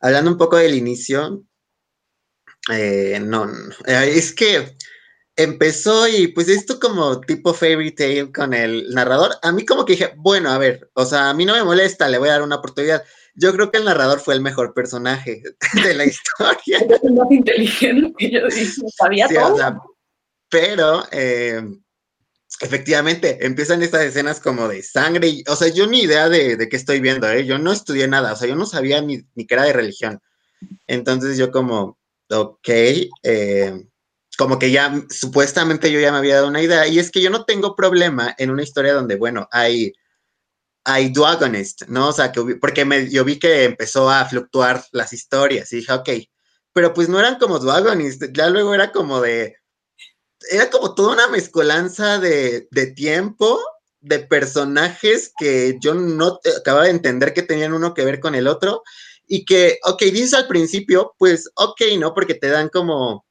[0.00, 1.44] hablando un poco del inicio,
[2.70, 3.50] eh, no,
[3.86, 4.76] eh, es que
[5.34, 9.94] empezó y pues esto como tipo fairy tale con el narrador, a mí como que
[9.94, 12.42] dije, bueno, a ver, o sea, a mí no me molesta, le voy a dar
[12.42, 13.02] una oportunidad.
[13.34, 15.42] Yo creo que el narrador fue el mejor personaje
[15.84, 16.78] de la historia.
[16.78, 18.40] Es más inteligente que yo
[18.96, 19.96] sabía todo.
[20.48, 21.04] pero
[22.60, 26.68] efectivamente, empiezan estas escenas como de sangre, y, o sea, yo ni idea de, de
[26.68, 27.46] qué estoy viendo, ¿eh?
[27.46, 30.20] yo no estudié nada, o sea, yo no sabía ni, ni que era de religión.
[30.86, 32.68] Entonces yo como, ok,
[33.22, 33.84] eh,
[34.36, 37.30] como que ya, supuestamente yo ya me había dado una idea, y es que yo
[37.30, 39.92] no tengo problema en una historia donde, bueno, hay,
[40.92, 42.08] hay duagonist, ¿no?
[42.08, 45.92] O sea, que, porque me, yo vi que empezó a fluctuar las historias, y dije,
[45.92, 46.08] ok,
[46.72, 49.56] pero pues no eran como duagonist, ya luego era como de
[50.50, 53.60] era como toda una mezcolanza de, de tiempo,
[54.00, 58.46] de personajes que yo no acababa de entender que tenían uno que ver con el
[58.46, 58.82] otro
[59.26, 62.14] y que, ok, dices al principio, pues ok, ¿no?
[62.14, 63.26] Porque te dan como,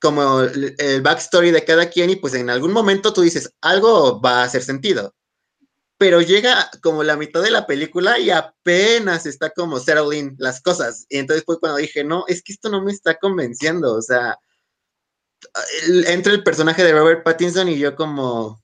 [0.00, 4.42] como el backstory de cada quien y pues en algún momento tú dices, algo va
[4.42, 5.14] a hacer sentido
[6.02, 11.06] pero llega como la mitad de la película y apenas está como settling las cosas.
[11.08, 13.94] Y entonces fue cuando dije, no, es que esto no me está convenciendo.
[13.94, 14.36] O sea,
[16.08, 18.60] entra el personaje de Robert Pattinson y yo como,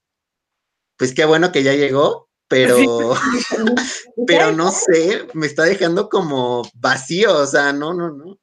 [0.97, 2.77] pues qué bueno que ya llegó, pero,
[4.27, 8.37] pero no sé, me está dejando como vacío, o sea, no, no, no.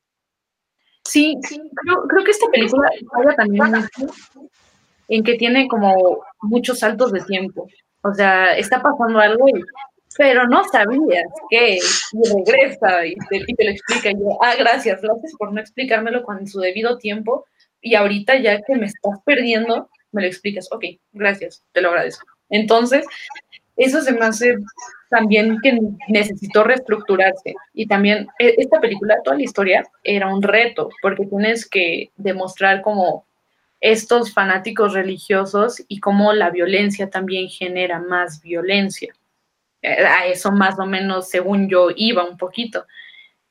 [1.03, 3.73] Sí, creo, creo que esta película habla también
[5.09, 7.67] en que tiene como muchos saltos de tiempo.
[8.05, 9.47] O sea, está pasando algo,
[10.15, 14.11] pero no sabías que y regresa y te, lo explica.
[14.11, 17.45] Y yo, ah, gracias, gracias por no explicármelo con su debido tiempo.
[17.81, 20.67] Y ahorita ya que me estás perdiendo, me lo explicas.
[20.71, 22.27] Ok, gracias, te lo agradezco.
[22.49, 23.07] Entonces,
[23.75, 24.55] eso se me hace
[25.09, 27.55] también que necesitó reestructurarse.
[27.73, 32.83] Y también e, esta película, toda la historia, era un reto, porque tienes que demostrar
[32.83, 33.25] como
[33.85, 39.13] estos fanáticos religiosos y cómo la violencia también genera más violencia.
[39.83, 42.87] Eh, a eso más o menos, según yo, iba un poquito.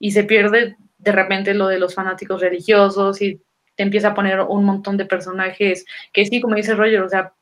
[0.00, 3.40] Y se pierde de repente lo de los fanáticos religiosos y
[3.76, 7.32] te empieza a poner un montón de personajes que sí, como dice Roger, o sea,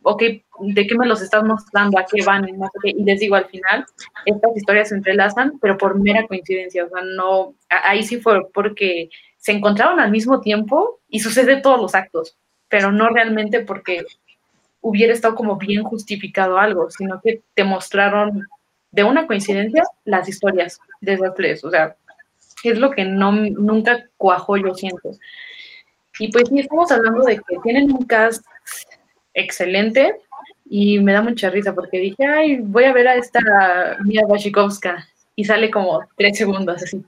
[0.00, 0.22] ok,
[0.60, 1.98] ¿de qué me los estás mostrando?
[1.98, 2.48] ¿A qué van?
[2.84, 3.84] Y les digo, al final,
[4.24, 9.10] estas historias se entrelazan, pero por mera coincidencia, o sea, no, ahí sí fue porque
[9.48, 12.36] se encontraron al mismo tiempo y sucede todos los actos,
[12.68, 14.04] pero no realmente porque
[14.82, 18.46] hubiera estado como bien justificado algo, sino que te mostraron
[18.90, 21.96] de una coincidencia las historias de esas tres, o sea,
[22.62, 25.12] es lo que no, nunca cuajó, yo siento.
[26.18, 28.44] Y pues sí, estamos hablando de que tienen un cast
[29.32, 30.14] excelente
[30.68, 35.08] y me da mucha risa porque dije, ay, voy a ver a esta Mia Wasikowska
[35.38, 37.00] y sale como tres segundos así.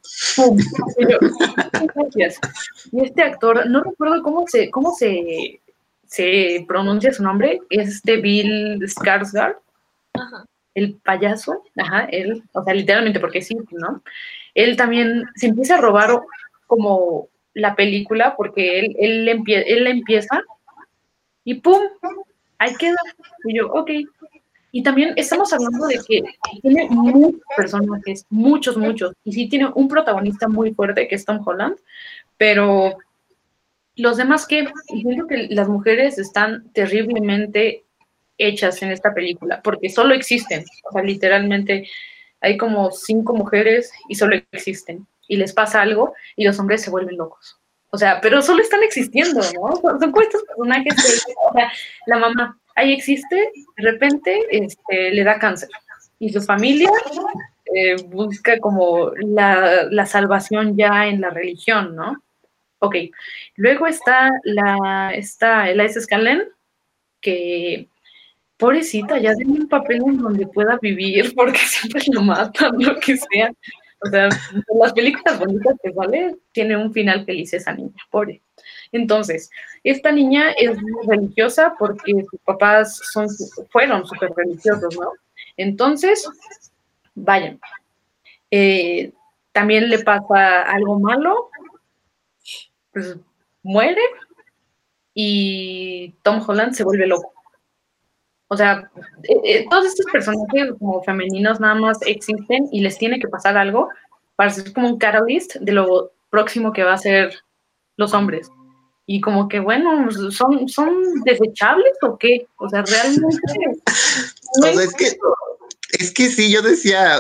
[2.93, 5.61] Y, este actor, no recuerdo cómo se, cómo se,
[6.07, 9.57] se pronuncia su nombre, es de Bill Skarsgård,
[10.77, 14.01] el payaso, ajá, él, o sea, literalmente porque sí, ¿no?
[14.55, 16.21] Él también se empieza a robar
[16.69, 20.41] como la película porque él, él, él empieza
[21.43, 21.83] y ¡pum!
[22.59, 22.95] Ahí queda.
[23.43, 23.91] Y yo, ok,
[24.73, 26.23] y también estamos hablando de que
[26.63, 29.13] tiene muchos personajes, muchos, muchos.
[29.25, 31.77] Y sí tiene un protagonista muy fuerte que es Tom Holland,
[32.37, 32.97] pero
[33.97, 37.85] los demás que, yo que las mujeres están terriblemente
[38.39, 40.65] hechas en esta película, porque solo existen.
[40.89, 41.89] O sea, literalmente
[42.41, 45.07] hay como cinco mujeres y solo existen.
[45.29, 47.61] Y les pasa algo y los hombres se vuelven locos.
[47.91, 49.77] O sea, pero solo están existiendo, ¿no?
[49.77, 51.73] Son, estos personajes que, o sea,
[52.07, 55.69] la mamá, ahí existe, de repente este, le da cáncer
[56.21, 56.91] y su familia
[57.75, 62.23] eh, busca como la, salvación ya en la religión, ¿no?
[62.79, 62.97] Ok,
[63.57, 66.45] luego está la, está Eliza Scalen,
[67.21, 67.89] que
[68.57, 73.17] pobrecita, ya tiene un papel en donde pueda vivir porque siempre lo matan, lo que
[73.17, 73.53] sea.
[74.03, 74.29] O sea,
[74.81, 78.41] las películas bonitas que vale, tiene un final feliz esa niña, pobre.
[78.93, 79.51] Entonces,
[79.85, 80.77] esta niña es
[81.07, 83.27] religiosa porque sus papás son,
[83.71, 85.13] fueron súper religiosos, ¿no?
[85.57, 86.29] Entonces,
[87.15, 87.61] vayan.
[88.51, 89.13] Eh,
[89.53, 91.51] también le pasa algo malo,
[92.93, 93.17] pues
[93.63, 94.03] muere
[95.15, 97.33] y Tom Holland se vuelve loco.
[98.53, 98.91] O sea,
[99.23, 103.57] eh, eh, todos estos personajes como femeninos nada más existen y les tiene que pasar
[103.57, 103.89] algo
[104.37, 107.33] para ser como un catalyst de lo próximo que va a ser
[107.97, 108.51] los hombres
[109.13, 110.95] y como que, bueno, ¿son, son
[111.25, 112.47] desechables o qué?
[112.59, 113.43] O sea, realmente...
[114.61, 115.19] o sea, es que,
[115.99, 117.19] es que sí, yo decía,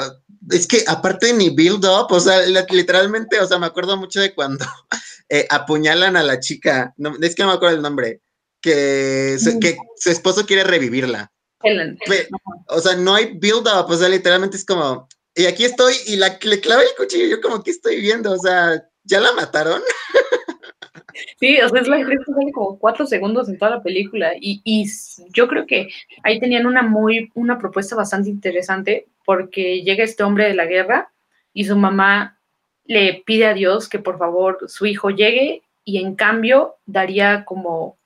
[0.50, 4.32] es que aparte ni build up, o sea, literalmente, o sea, me acuerdo mucho de
[4.32, 4.64] cuando
[5.28, 8.20] eh, apuñalan a la chica, no, es que no me acuerdo el nombre,
[8.60, 11.30] que su, que su esposo quiere revivirla.
[12.68, 16.16] O sea, no hay build up, o sea, literalmente es como, y aquí estoy, y
[16.16, 19.82] la, le clava el cuchillo, yo como que estoy viendo, o sea, ¿ya la mataron?
[21.38, 24.60] Sí, o sea, es la que sale como cuatro segundos en toda la película y,
[24.64, 24.86] y,
[25.32, 25.88] yo creo que
[26.22, 31.12] ahí tenían una muy, una propuesta bastante interesante porque llega este hombre de la guerra
[31.52, 32.38] y su mamá
[32.84, 37.98] le pide a Dios que por favor su hijo llegue y en cambio daría como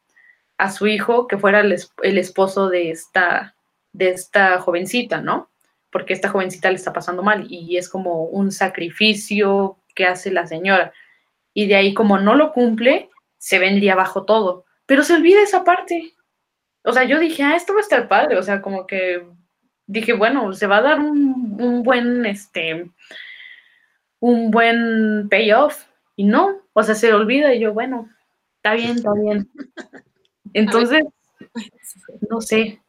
[0.58, 3.56] a su hijo que fuera el, esposo de esta,
[3.92, 5.50] de esta jovencita, ¿no?
[5.90, 10.46] Porque esta jovencita le está pasando mal y es como un sacrificio que hace la
[10.46, 10.92] señora
[11.52, 14.64] y de ahí como no lo cumple, se vendría abajo todo.
[14.86, 16.12] pero se olvida esa parte.
[16.84, 19.26] O sea, yo dije, ah, esto va a estar padre, o sea, como que
[19.86, 22.90] dije, bueno, se va a dar un, un buen, este,
[24.20, 25.84] un buen payoff,
[26.16, 28.08] y no, o sea, se olvida y yo, bueno,
[28.56, 29.50] está bien, está bien.
[30.54, 31.04] Entonces,
[32.30, 32.80] no sé.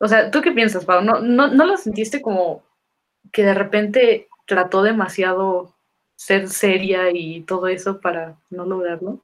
[0.00, 1.02] O sea, ¿tú qué piensas, Pau?
[1.02, 2.62] ¿No, no, ¿No lo sentiste como
[3.32, 5.74] que de repente trató demasiado
[6.16, 9.22] ser seria y todo eso para no lograrlo?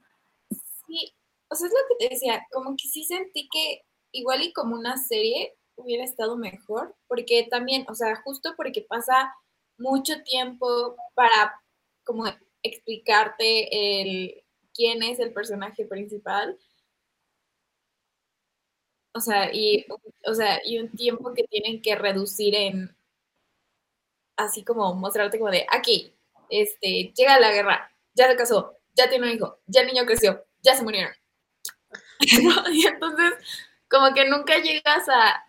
[0.86, 1.12] Sí,
[1.48, 4.76] o sea, es lo que te decía, como que sí sentí que igual y como
[4.76, 9.34] una serie hubiera estado mejor, porque también, o sea, justo porque pasa
[9.76, 11.60] mucho tiempo para
[12.04, 12.24] como
[12.62, 13.68] explicarte
[14.00, 14.44] el
[14.74, 16.58] quién es el personaje principal.
[19.14, 19.86] O sea, y,
[20.26, 22.96] o sea, y un tiempo que tienen que reducir en
[24.36, 26.12] así como mostrarte como de aquí,
[26.50, 30.44] este, llega la guerra, ya se casó, ya tiene un hijo, ya el niño creció,
[30.62, 31.12] ya se murieron.
[32.72, 33.34] y entonces,
[33.88, 35.44] como que nunca llegas a,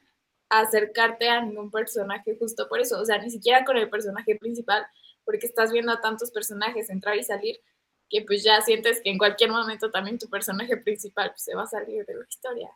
[0.48, 4.86] acercarte a ningún personaje justo por eso, o sea, ni siquiera con el personaje principal,
[5.26, 7.60] porque estás viendo a tantos personajes entrar y salir,
[8.10, 11.64] que pues ya sientes que en cualquier momento también tu personaje principal pues, se va
[11.64, 12.70] a salir de la historia.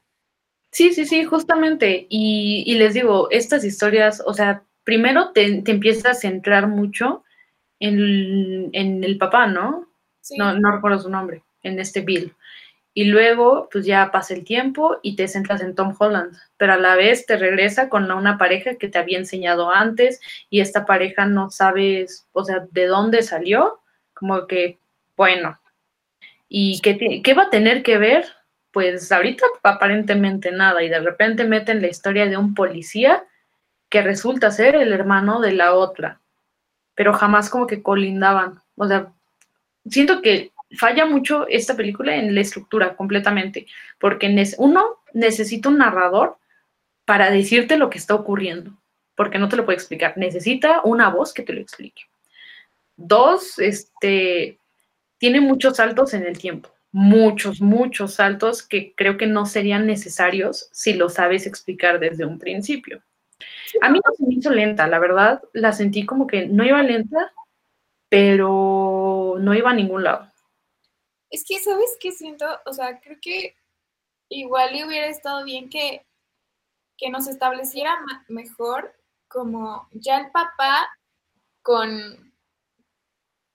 [0.71, 2.07] Sí, sí, sí, justamente.
[2.09, 7.23] Y, les digo, estas historias, o sea, primero te, te empiezas a centrar mucho
[7.79, 9.87] en, en el papá, ¿no?
[10.37, 10.53] ¿no?
[10.53, 12.33] No recuerdo su nombre, en este Bill.
[12.93, 16.77] Y luego, pues ya pasa el tiempo y te centras en Tom Holland, pero a
[16.77, 21.25] la vez te regresa con una pareja que te había enseñado antes y esta pareja
[21.25, 23.79] no sabes, o sea, de dónde salió,
[24.13, 24.79] como que,
[25.15, 25.59] bueno,
[26.49, 28.25] ¿y qué, qué va a tener que ver?
[28.71, 33.23] Pues ahorita aparentemente nada y de repente meten la historia de un policía
[33.89, 36.21] que resulta ser el hermano de la otra,
[36.93, 39.11] pero jamás como que colindaban, o sea,
[39.89, 43.65] siento que falla mucho esta película en la estructura completamente,
[43.97, 46.37] porque uno necesita un narrador
[47.05, 48.71] para decirte lo que está ocurriendo,
[49.15, 52.03] porque no te lo puede explicar, necesita una voz que te lo explique.
[52.95, 54.59] Dos, este,
[55.17, 60.69] tiene muchos saltos en el tiempo, muchos, muchos saltos que creo que no serían necesarios
[60.71, 63.03] si lo sabes explicar desde un principio.
[63.81, 66.81] A mí no se me hizo lenta, la verdad, la sentí como que no iba
[66.81, 67.31] lenta,
[68.09, 70.31] pero no iba a ningún lado.
[71.29, 72.45] Es que, ¿sabes qué siento?
[72.65, 73.55] O sea, creo que
[74.29, 76.05] igual hubiera estado bien que,
[76.97, 77.95] que nos estableciera
[78.27, 78.95] mejor
[79.27, 80.89] como ya el papá
[81.61, 82.33] con,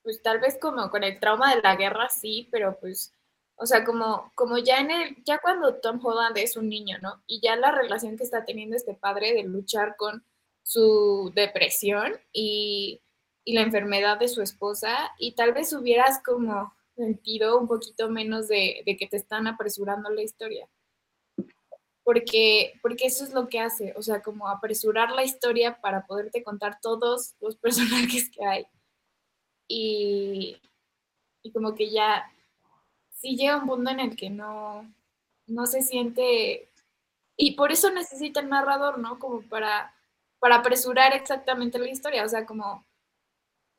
[0.03, 3.13] pues tal vez como con el trauma de la guerra, sí, pero pues,
[3.57, 7.23] o sea, como, como ya en el, ya cuando Tom Holland es un niño, ¿no?
[7.27, 10.25] Y ya la relación que está teniendo este padre de luchar con
[10.63, 13.01] su depresión y,
[13.45, 18.49] y la enfermedad de su esposa, y tal vez hubieras como sentido un poquito menos
[18.49, 20.69] de, que te están apresurando la historia.
[22.03, 26.43] Porque, porque eso es lo que hace, o sea, como apresurar la historia para poderte
[26.43, 28.67] contar todos los personajes que hay.
[29.69, 30.61] Y,
[31.43, 32.31] y como que ya,
[33.25, 34.87] sí llega un punto en el que no,
[35.47, 36.69] no se siente,
[37.37, 39.19] y por eso necesita el narrador, ¿no?
[39.19, 39.95] Como para,
[40.39, 42.85] para apresurar exactamente la historia, o sea, como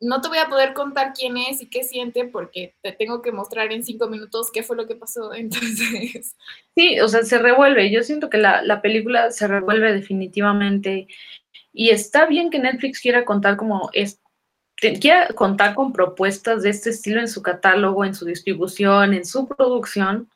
[0.00, 3.32] no te voy a poder contar quién es y qué siente porque te tengo que
[3.32, 5.32] mostrar en cinco minutos qué fue lo que pasó.
[5.34, 6.36] Entonces.
[6.74, 7.90] Sí, o sea, se revuelve.
[7.90, 11.06] Yo siento que la, película se revuelve definitivamente.
[11.72, 14.20] Y está bien que Netflix quiera contar como es,
[14.76, 19.46] quiera contar con propuestas de este estilo en su catálogo, en su distribución, en su
[19.46, 20.28] producción,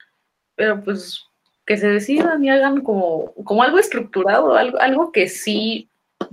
[0.57, 1.25] pero pues
[1.67, 5.89] que se decidan y hagan como, como algo estructurado, algo, algo que sí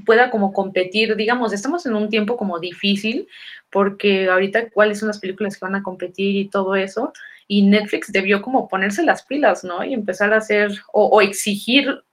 [0.05, 3.27] pueda como competir, digamos, estamos en un tiempo como difícil,
[3.69, 7.13] porque ahorita cuáles son las películas que van a competir y todo eso,
[7.47, 9.83] y Netflix debió como ponerse las pilas, ¿no?
[9.83, 12.03] Y empezar a hacer o, exigir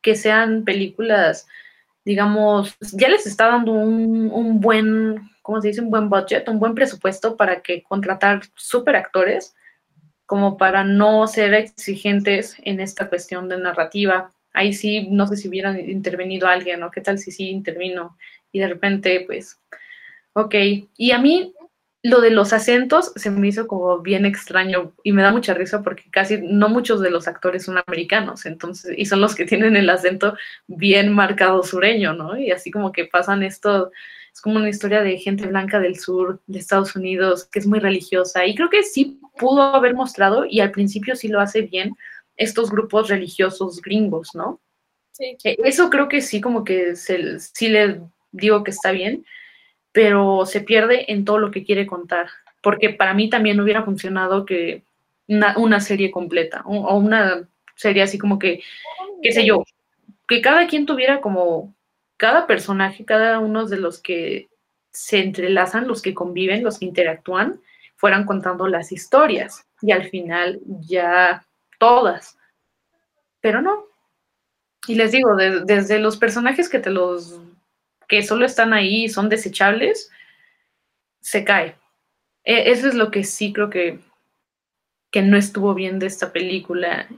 [0.00, 1.46] que sean películas,
[2.06, 5.82] digamos, ya les está dando un, un, buen, ¿cómo se dice?
[5.82, 9.54] Un buen budget, un buen presupuesto para que contratar super actores,
[10.24, 15.48] como para no ser exigentes en esta cuestión de narrativa ahí sí, no sé si
[15.48, 18.16] hubiera intervenido alguien o qué tal si sí intervino
[18.50, 19.60] y de repente, pues,
[20.32, 20.54] ok.
[20.96, 21.52] Y a mí
[22.08, 25.82] lo de los acentos se me hizo como bien extraño y me da mucha risa
[25.82, 29.74] porque casi no muchos de los actores son americanos, entonces, y son los que tienen
[29.74, 30.36] el acento
[30.68, 32.38] bien marcado sureño, ¿no?
[32.38, 33.90] Y así como que pasan esto,
[34.32, 37.80] es como una historia de gente blanca del sur de Estados Unidos que es muy
[37.80, 41.96] religiosa y creo que sí pudo haber mostrado y al principio sí lo hace bien,
[42.36, 44.60] estos grupos religiosos gringos, ¿no?
[45.10, 45.36] Sí.
[45.42, 48.00] E, eso creo que sí, como que se, sí le
[48.30, 49.24] digo que está bien,
[49.96, 52.28] pero se pierde en todo lo que quiere contar,
[52.60, 54.82] porque para mí también hubiera funcionado que
[55.26, 58.60] una, serie completa o, una serie así como que,
[59.22, 59.64] qué sé yo,
[60.28, 61.74] que cada quien tuviera como,
[62.18, 64.50] cada personaje, cada uno de los que
[64.90, 67.58] se entrelazan, los que conviven, los que interactúan,
[67.94, 71.46] fueran contando las historias y al final ya
[71.78, 72.36] todas.
[73.40, 73.86] Pero no.
[74.88, 77.40] Y les digo, desde los personajes que te los
[78.08, 80.10] que solo están ahí y son desechables,
[81.20, 81.76] se cae.
[82.44, 83.98] E, eso es lo que sí creo que,
[85.10, 87.08] que no estuvo bien de esta película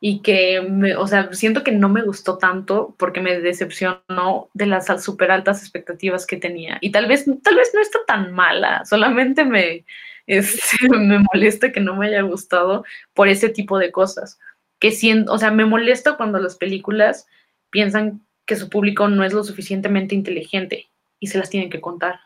[0.00, 4.66] y que, me, o sea, siento que no me gustó tanto porque me decepcionó de
[4.66, 6.76] las súper altas expectativas que tenía.
[6.82, 9.86] Y tal vez, tal vez no está tan mala, solamente me,
[10.26, 12.84] este, me molesta que no me haya gustado
[13.14, 14.38] por ese tipo de cosas.
[14.78, 17.26] Que siento, o sea, me molesta cuando las películas
[17.70, 22.20] piensan que su público no es lo suficientemente inteligente y se las tienen que contar.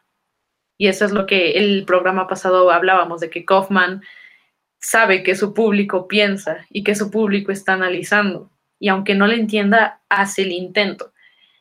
[0.76, 4.02] Y eso es lo que el programa pasado hablábamos, de que Kaufman
[4.78, 8.50] sabe que su público piensa y que su público está analizando.
[8.78, 11.12] Y aunque no le entienda, hace el intento.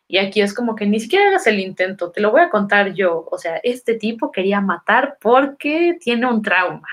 [0.07, 2.93] Y aquí es como que ni siquiera hagas el intento, te lo voy a contar
[2.93, 3.27] yo.
[3.29, 6.87] O sea, este tipo quería matar porque tiene un trauma.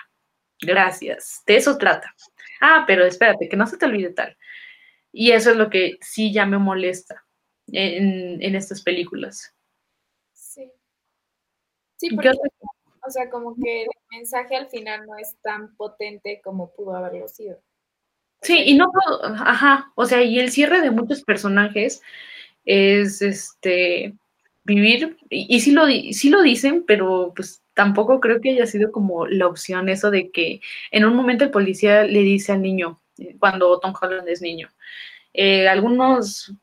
[0.60, 2.14] Gracias, de eso trata.
[2.60, 4.36] Ah, pero espérate, que no se te olvide tal.
[5.12, 7.23] Y eso es lo que sí ya me molesta
[7.68, 9.54] en, estas películas.
[10.32, 10.70] Sí.
[11.96, 12.30] Sí, porque,
[13.06, 17.28] o sea, como que el mensaje al final no es tan potente como pudo haberlo
[17.28, 17.58] sido.
[18.42, 18.92] Sí, y no,
[19.22, 22.02] ajá, o sea, y el cierre de muchos personajes
[22.64, 24.14] es este
[24.64, 29.26] vivir, y, sí, lo, sí lo dicen, pero pues tampoco creo que haya sido como
[29.26, 30.60] la opción eso de que
[30.90, 33.00] en un momento el policía le dice al niño,
[33.38, 34.70] cuando Tom Holland es niño,
[35.34, 36.54] eh, algunos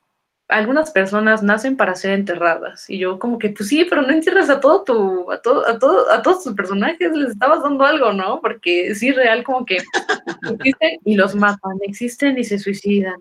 [0.51, 2.89] algunas personas nacen para ser enterradas.
[2.89, 5.79] Y yo como que, pues sí, pero no entierras a todo tu, a todo, a
[5.79, 8.41] todo, a todos tus personajes, les estabas dando algo, ¿no?
[8.41, 9.77] Porque sí, real como que
[10.59, 13.15] existen y los matan, existen y se suicidan.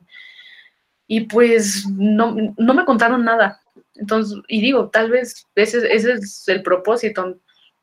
[1.06, 3.60] Y pues no, no me contaron nada.
[3.94, 7.38] Entonces, y digo, tal vez ese, ese es el propósito,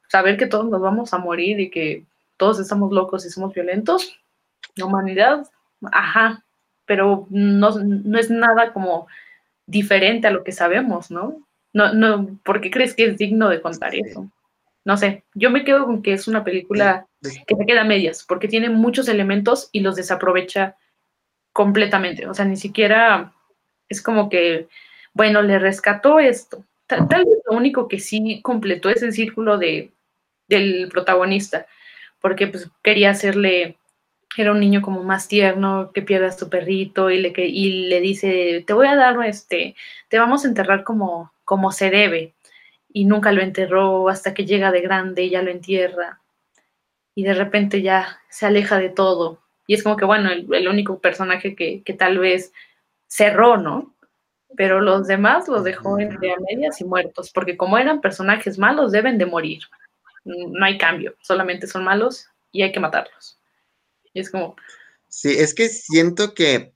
[0.09, 4.19] saber que todos nos vamos a morir y que todos estamos locos y somos violentos.
[4.75, 5.47] La humanidad,
[5.91, 6.43] ajá,
[6.85, 9.07] pero no, no es nada como
[9.67, 11.45] diferente a lo que sabemos, ¿no?
[11.73, 14.31] No, no, ¿por qué crees que es digno de contar eso?
[14.83, 18.25] No sé, yo me quedo con que es una película que se queda a medias,
[18.27, 20.77] porque tiene muchos elementos y los desaprovecha
[21.51, 22.25] completamente.
[22.25, 23.33] O sea, ni siquiera
[23.89, 24.69] es como que,
[25.13, 26.63] bueno, le rescató esto.
[26.87, 29.91] Tal, vez lo único que sí completó es el círculo de,
[30.47, 31.67] del protagonista,
[32.21, 33.77] porque pues quería hacerle
[34.35, 38.01] era un niño como más tierno que pierde a su perrito y le, y le
[38.01, 39.75] dice, te voy a dar este,
[40.09, 42.33] te vamos a enterrar como, como se debe.
[42.91, 46.21] Y nunca lo enterró hasta que llega de grande y ya lo entierra.
[47.15, 49.39] Y de repente ya se aleja de todo.
[49.67, 52.53] Y es como que, bueno, el, único personaje que, que, tal vez
[53.07, 53.95] cerró, ¿no?
[54.55, 58.91] Pero los demás los dejó entre a medias y muertos, porque como eran personajes malos,
[58.91, 59.63] deben de morir.
[60.25, 63.36] No hay cambio, solamente son malos y hay que matarlos
[64.19, 64.55] es como...
[65.09, 66.73] Sí, es que siento que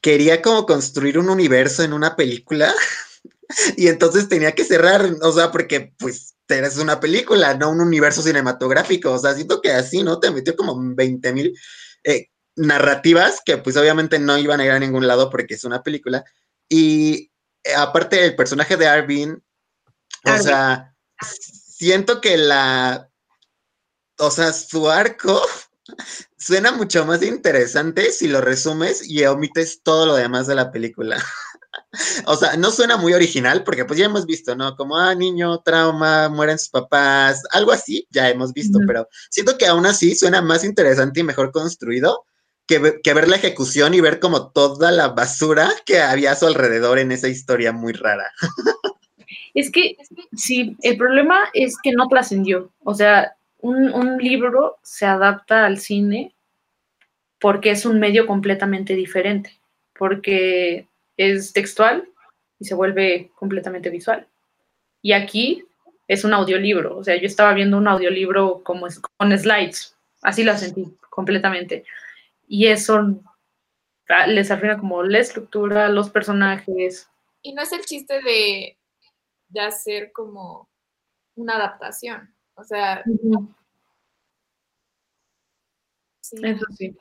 [0.00, 2.74] quería como construir un universo en una película
[3.76, 8.22] y entonces tenía que cerrar, o sea, porque pues eres una película, no un universo
[8.22, 10.20] cinematográfico, o sea, siento que así, ¿no?
[10.20, 11.58] Te metió como 20 mil
[12.04, 15.82] eh, narrativas que pues obviamente no iban a ir a ningún lado porque es una
[15.82, 16.24] película.
[16.68, 17.30] Y
[17.64, 19.42] eh, aparte el personaje de Arvin,
[20.24, 23.08] o sea, siento que la,
[24.18, 25.40] o sea, su arco
[26.36, 31.22] Suena mucho más interesante si lo resumes y omites todo lo demás de la película.
[32.26, 34.76] o sea, no suena muy original porque pues ya hemos visto, ¿no?
[34.76, 39.66] Como, ah, niño, trauma, mueren sus papás, algo así, ya hemos visto, pero siento que
[39.66, 42.24] aún así suena más interesante y mejor construido
[42.66, 46.46] que, que, ver la ejecución y ver como toda la basura que había a su
[46.46, 48.30] alrededor en esa historia muy rara.
[49.54, 49.96] es que,
[50.36, 56.34] sí, el problema es que no trascendió, o sea, un, libro se adapta al cine
[57.40, 59.58] porque es un medio completamente diferente,
[59.98, 60.86] porque
[61.16, 62.08] es textual
[62.58, 64.26] y se vuelve completamente visual.
[65.00, 65.64] Y aquí
[66.06, 68.86] es un audiolibro, o sea, yo estaba viendo un audiolibro como
[69.16, 71.84] con slides, así lo sentí completamente.
[72.46, 73.22] Y eso
[74.26, 77.08] les arruina como la estructura, los personajes.
[77.40, 78.76] Y no es el chiste de,
[79.48, 80.68] de hacer como
[81.34, 82.34] una adaptación.
[82.54, 83.02] O sea,
[86.20, 86.96] eso sí.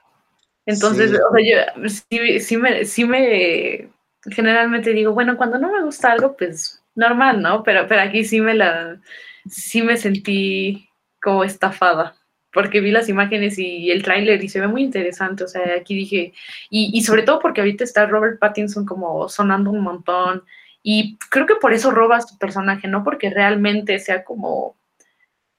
[0.66, 1.46] Entonces, O sea,
[1.84, 3.90] yo sí, sí, me, sí me,
[4.32, 7.64] generalmente digo, bueno, cuando no me gusta algo, pues normal, ¿no?
[7.64, 9.02] Pero, pero aquí sí me la,
[9.50, 10.90] sí me sentí
[11.22, 12.16] como estafada.
[12.54, 15.96] porque vi las imágenes y el tráiler y se ve muy interesante, o sea, aquí
[15.96, 16.34] dije,
[16.70, 20.44] y, y sobre todo porque ahorita está Robert Pattinson como sonando un montón,
[20.84, 24.76] y creo que por eso roba su personaje, no porque realmente sea como,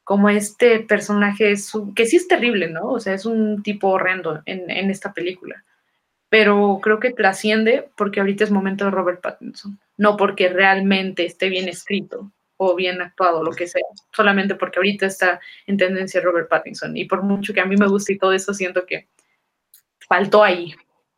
[0.04, 1.54] como este personaje
[1.94, 2.88] que sí es terrible, ¿no?
[2.88, 5.64] O sea, es un tipo horrendo en, en esta película.
[6.28, 11.48] Pero creo que trasciende porque ahorita es momento de Robert Pattinson, no porque realmente esté
[11.50, 13.82] bien escrito o bien actuado, lo que sea,
[14.12, 16.96] solamente porque ahorita está en tendencia Robert Pattinson.
[16.96, 19.08] Y por mucho que a mí me guste y todo eso, siento que
[20.08, 20.74] faltó ahí.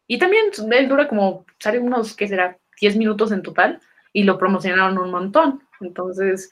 [0.07, 2.59] Y también él dura como, sale unos, ¿qué será?
[2.81, 3.81] 10 minutos en total
[4.13, 5.63] y lo promocionaron un montón.
[5.81, 6.51] Entonces,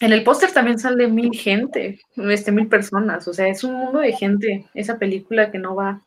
[0.00, 4.00] en el póster también sale mil gente, este, mil personas, o sea, es un mundo
[4.00, 6.02] de gente, esa película que no va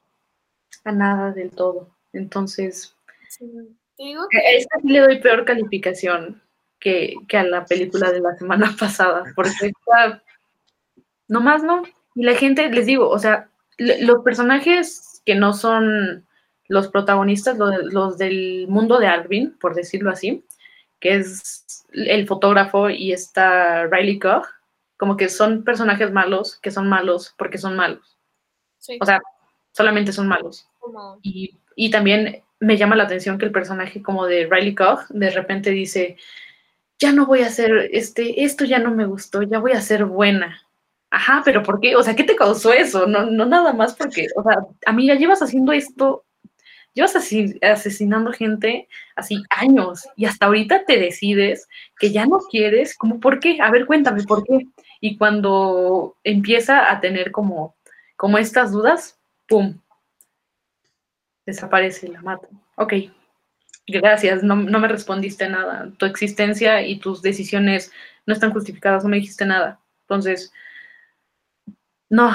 [0.84, 1.96] a nada del todo.
[2.14, 2.96] Entonces,
[4.02, 6.42] a esta sí le doy peor calificación
[6.80, 10.24] que, a la película de la semana pasada, porque esta,
[11.28, 11.84] nomás no.
[12.16, 16.26] Y la gente, les digo, o sea, los personajes que no son
[16.68, 20.46] los protagonistas, los, del mundo de Alvin, por decirlo así,
[21.00, 24.46] que es el fotógrafo y está Riley Koch,
[24.98, 28.18] como que son personajes malos, que son malos porque son malos.
[29.00, 29.22] O sea,
[29.72, 30.68] solamente son malos.
[31.22, 35.30] Y, y, también me llama la atención que el personaje como de Riley Koch de
[35.30, 36.18] repente dice,
[37.00, 40.06] ya no voy a hacer, este, esto ya no me gustó, ya voy a ser
[40.06, 40.62] buena.
[41.12, 41.96] Ajá, pero ¿por qué?
[41.96, 43.08] O sea, ¿qué te causó eso?
[43.08, 46.24] No, no nada más porque, o sea, amiga, llevas haciendo esto
[46.94, 51.68] llevas asesinando gente así años y hasta ahorita te decides
[52.00, 53.60] que ya no quieres, como por qué?
[53.62, 54.68] A ver, cuéntame por qué.
[55.02, 57.76] Y cuando empieza a tener como,
[58.16, 59.80] como estas dudas, ¡pum!
[61.46, 62.48] Desaparece la mata.
[62.76, 62.94] Ok,
[63.88, 65.92] gracias, no, me respondiste nada.
[65.98, 67.92] Tu existencia y tus decisiones
[68.26, 69.80] no están justificadas, no me dijiste nada.
[70.02, 70.52] Entonces,
[72.10, 72.32] no,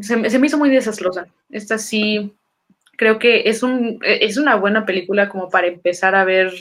[0.00, 1.26] se, se me hizo muy desastrosa.
[1.50, 2.34] Esta sí
[3.02, 6.52] creo que es, un, es una buena película como para empezar a ver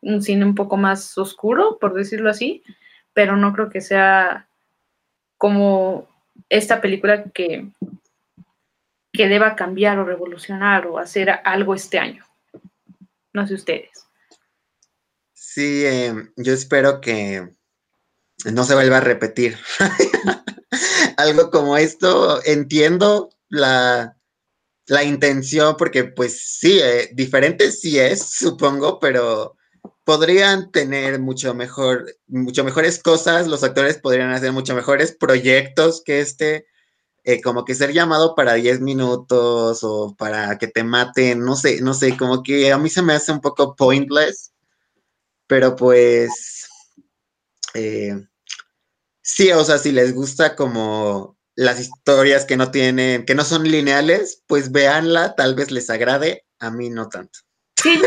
[0.00, 2.62] un cine un poco más oscuro, por decirlo así,
[3.12, 4.48] pero no creo que sea
[5.36, 6.08] como
[6.48, 7.68] esta película que,
[9.12, 12.24] que deba cambiar o revolucionar o hacer algo este año.
[13.34, 14.06] No sé ustedes.
[15.34, 17.46] Sí, eh, yo espero que
[18.50, 19.58] no se vuelva a repetir.
[21.18, 24.16] algo como esto, entiendo la,
[24.90, 29.56] la intención, porque pues sí, eh, diferente sí es, supongo, pero
[30.04, 36.20] podrían tener mucho mejor, mucho mejores cosas, los actores podrían hacer mucho mejores proyectos que
[36.20, 36.66] este,
[37.22, 41.80] eh, como que ser llamado para 10 minutos o para que te maten, no sé,
[41.80, 44.52] no sé, como que a mí se me hace un poco pointless,
[45.46, 46.68] pero pues,
[47.74, 48.16] eh,
[49.22, 53.64] sí, o sea, si les gusta como las historias que no tienen, que no son
[53.64, 57.40] lineales, pues véanla, tal vez les agrade, a mí no tanto.
[57.82, 57.98] Sí,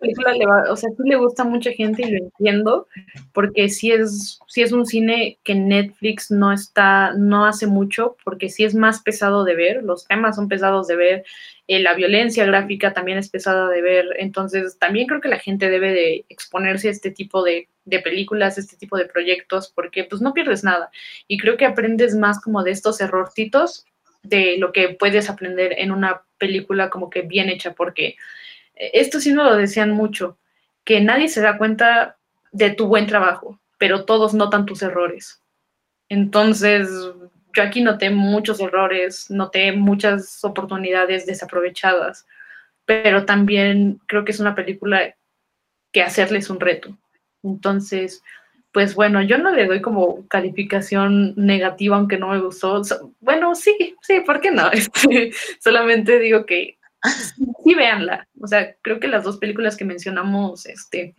[0.00, 2.86] película le va, o sea, sí le gusta a mucha gente y lo entiendo,
[3.32, 8.48] porque sí es, sí es un cine que Netflix no está, no hace mucho, porque
[8.48, 11.24] sí es más pesado de ver, los temas son pesados de ver,
[11.68, 15.68] eh, la violencia gráfica también es pesada de ver, entonces también creo que la gente
[15.68, 17.68] debe de exponerse a este tipo de,
[18.02, 20.90] películas, este tipo de proyectos, porque pues no pierdes nada,
[21.26, 23.86] y creo que aprendes más como de estos errorcitos
[24.22, 28.16] de lo que puedes aprender en una película como que bien hecha, porque
[28.74, 30.38] esto sí no lo decían mucho,
[30.84, 32.16] que nadie se da cuenta
[32.50, 35.42] de tu buen trabajo, pero todos notan tus errores.
[36.08, 36.88] Entonces,
[37.58, 42.24] yo aquí noté muchos errores, noté muchas oportunidades desaprovechadas,
[42.84, 45.16] pero también creo que es una película
[45.90, 46.96] que hacerles un reto.
[47.42, 48.22] Entonces,
[48.70, 52.80] pues bueno, yo no le doy como calificación negativa, aunque no me gustó.
[53.18, 54.70] Bueno, sí, sí, ¿por qué no?
[54.72, 56.78] Este, solamente digo que
[57.64, 58.28] sí, véanla.
[58.40, 61.16] O sea, creo que las dos películas que mencionamos este,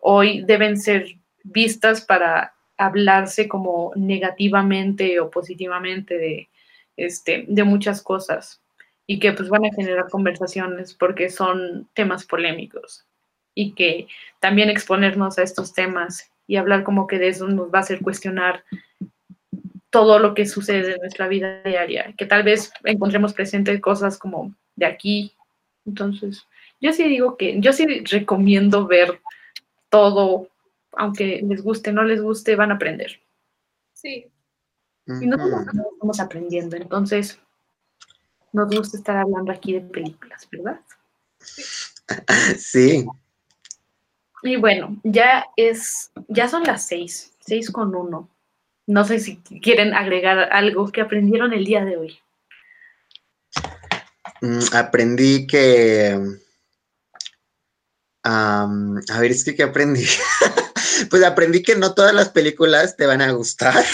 [0.00, 1.06] hoy deben ser
[1.44, 6.48] vistas para hablarse como negativamente o positivamente de,
[6.96, 8.62] este, de muchas cosas
[9.06, 13.06] y que pues van a generar conversaciones porque son temas polémicos
[13.54, 14.06] y que
[14.40, 18.00] también exponernos a estos temas y hablar como que de eso nos va a hacer
[18.00, 18.64] cuestionar
[19.90, 24.54] todo lo que sucede en nuestra vida diaria, que tal vez encontremos presentes cosas como
[24.76, 25.34] de aquí.
[25.86, 26.46] Entonces,
[26.80, 29.20] yo sí digo que, yo sí recomiendo ver
[29.88, 30.48] todo,
[30.98, 33.20] aunque les guste, no les guste, van a aprender.
[33.94, 34.30] Sí.
[35.06, 35.62] Y nosotros
[35.94, 37.38] estamos aprendiendo, entonces
[38.52, 40.80] nos gusta estar hablando aquí de películas, ¿verdad?
[42.58, 43.06] Sí.
[44.42, 48.28] Y bueno, ya es, ya son las seis, seis con uno.
[48.86, 52.18] No sé si quieren agregar algo que aprendieron el día de hoy.
[54.40, 56.18] Mm, aprendí que...
[58.24, 58.68] a
[59.20, 60.04] ver, es que ¿qué aprendí?
[61.10, 63.84] pues aprendí que no todas las películas te van a gustar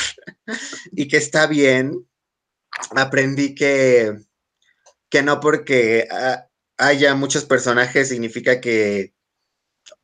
[0.93, 2.07] y que está bien.
[2.97, 4.17] Aprendí que,
[5.09, 9.15] que no porque ah, haya muchos personajes significa que,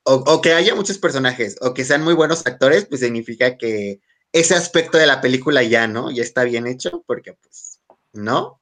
[0.04, 4.00] o, que haya muchos personajes, o que sean muy buenos actores, pues significa que
[4.32, 6.10] ese aspecto de la película ya, ¿no?
[6.10, 7.80] Ya está bien hecho, porque pues,
[8.12, 8.60] ¿no?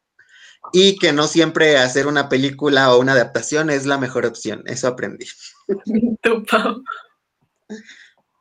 [0.73, 4.63] Y que no siempre hacer una película o una adaptación es la mejor opción.
[4.67, 5.27] Eso aprendí.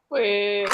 [0.10, 0.70] Pues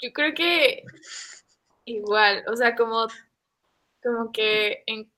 [0.00, 0.82] yo creo que
[1.84, 3.06] igual, o sea, como,
[4.02, 5.10] como que en,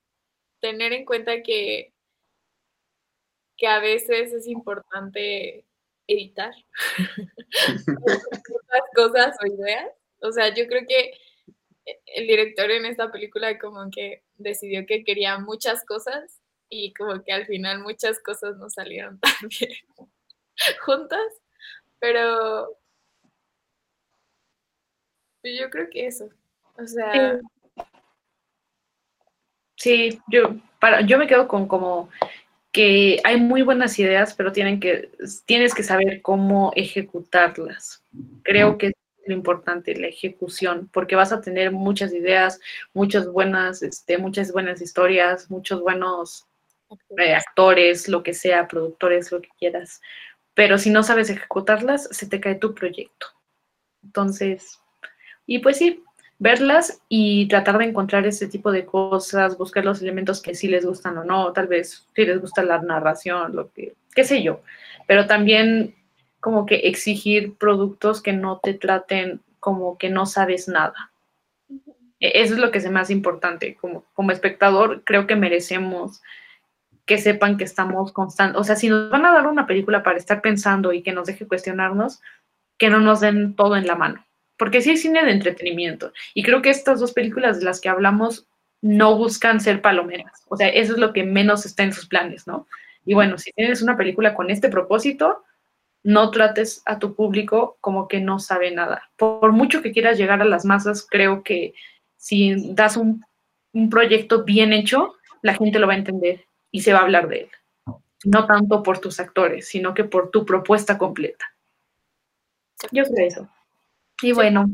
[0.61, 1.93] tener en cuenta que,
[3.57, 5.67] que a veces es importante
[6.07, 6.53] editar
[8.95, 9.87] cosas o ideas.
[10.23, 11.13] O sea, yo creo que
[12.07, 16.40] el director en esta película como que decidió que quería muchas cosas
[16.71, 19.73] y como que al final muchas cosas no salieron tan bien
[20.81, 21.21] juntas,
[21.99, 22.79] pero
[25.43, 26.31] yo creo que eso,
[26.79, 27.39] o sea...
[29.77, 32.11] Sí, yo, para, yo me quedo con como
[32.71, 35.11] que hay muy buenas ideas, pero tienen que,
[35.47, 38.05] tienes que saber cómo ejecutarlas.
[38.43, 38.93] Creo que es
[39.27, 42.61] lo importante, la ejecución, porque vas a tener muchas ideas,
[42.93, 46.47] muchas buenas, este, muchas buenas historias, muchos buenos
[47.19, 50.01] eh, actores, lo que sea, productores, lo que quieras.
[50.55, 53.27] Pero si no sabes ejecutarlas, se te cae tu proyecto.
[54.03, 54.81] Entonces,
[55.47, 56.03] y pues sí,
[56.39, 60.87] verlas y tratar de encontrar ese tipo de cosas, buscar los elementos que sí les
[60.87, 64.63] gustan o no, tal vez si les gusta la narración, lo que, qué sé yo,
[65.07, 65.95] pero también
[66.41, 71.13] como que exigir productos que no te traten como que no sabes nada.
[72.19, 73.77] E, eso es lo que es más importante.
[73.81, 76.23] Como, como espectador, creo que merecemos
[77.11, 78.61] que sepan que estamos constantes.
[78.61, 81.27] O sea, si nos van a dar una película para estar pensando y que nos
[81.27, 82.21] deje cuestionarnos,
[82.79, 84.25] que no nos den todo en la mano.
[84.57, 86.13] Porque sí hay cine de entretenimiento.
[86.35, 88.47] Y creo que estas dos películas de las que hablamos
[88.81, 90.45] no buscan ser palomeras.
[90.47, 92.69] O sea, eso es lo que menos está en sus planes, ¿no?
[93.05, 95.43] Y bueno, si tienes una película con este propósito,
[96.05, 99.11] no trates a tu público como que no sabe nada.
[99.17, 101.75] Por, mucho que quieras llegar a las masas, creo que
[102.17, 103.25] si das un,
[103.73, 107.29] un proyecto bien hecho, la gente lo va a entender y se va a hablar
[107.29, 107.51] de él.
[108.25, 111.47] No tanto por tus actores, sino que por tu propuesta completa.
[112.93, 113.49] Yo creo eso.
[114.23, 114.67] Y bueno,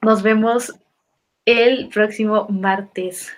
[0.00, 0.74] nos vemos
[1.44, 3.32] el próximo martes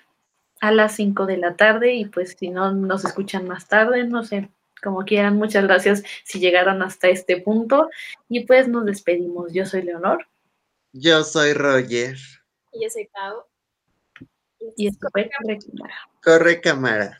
[0.60, 4.24] a las 5 de la tarde y pues si no nos escuchan más tarde, no
[4.24, 4.48] sé,
[4.82, 7.90] como quieran, muchas gracias si llegaron hasta este punto
[8.28, 9.52] y pues nos despedimos.
[9.52, 10.26] Yo soy Leonor.
[10.92, 12.16] Yo soy Roger.
[12.72, 13.44] Y yo soy Pau.
[14.76, 15.94] Y esto fue Corre Cámara.
[16.22, 17.18] Corre Cámara.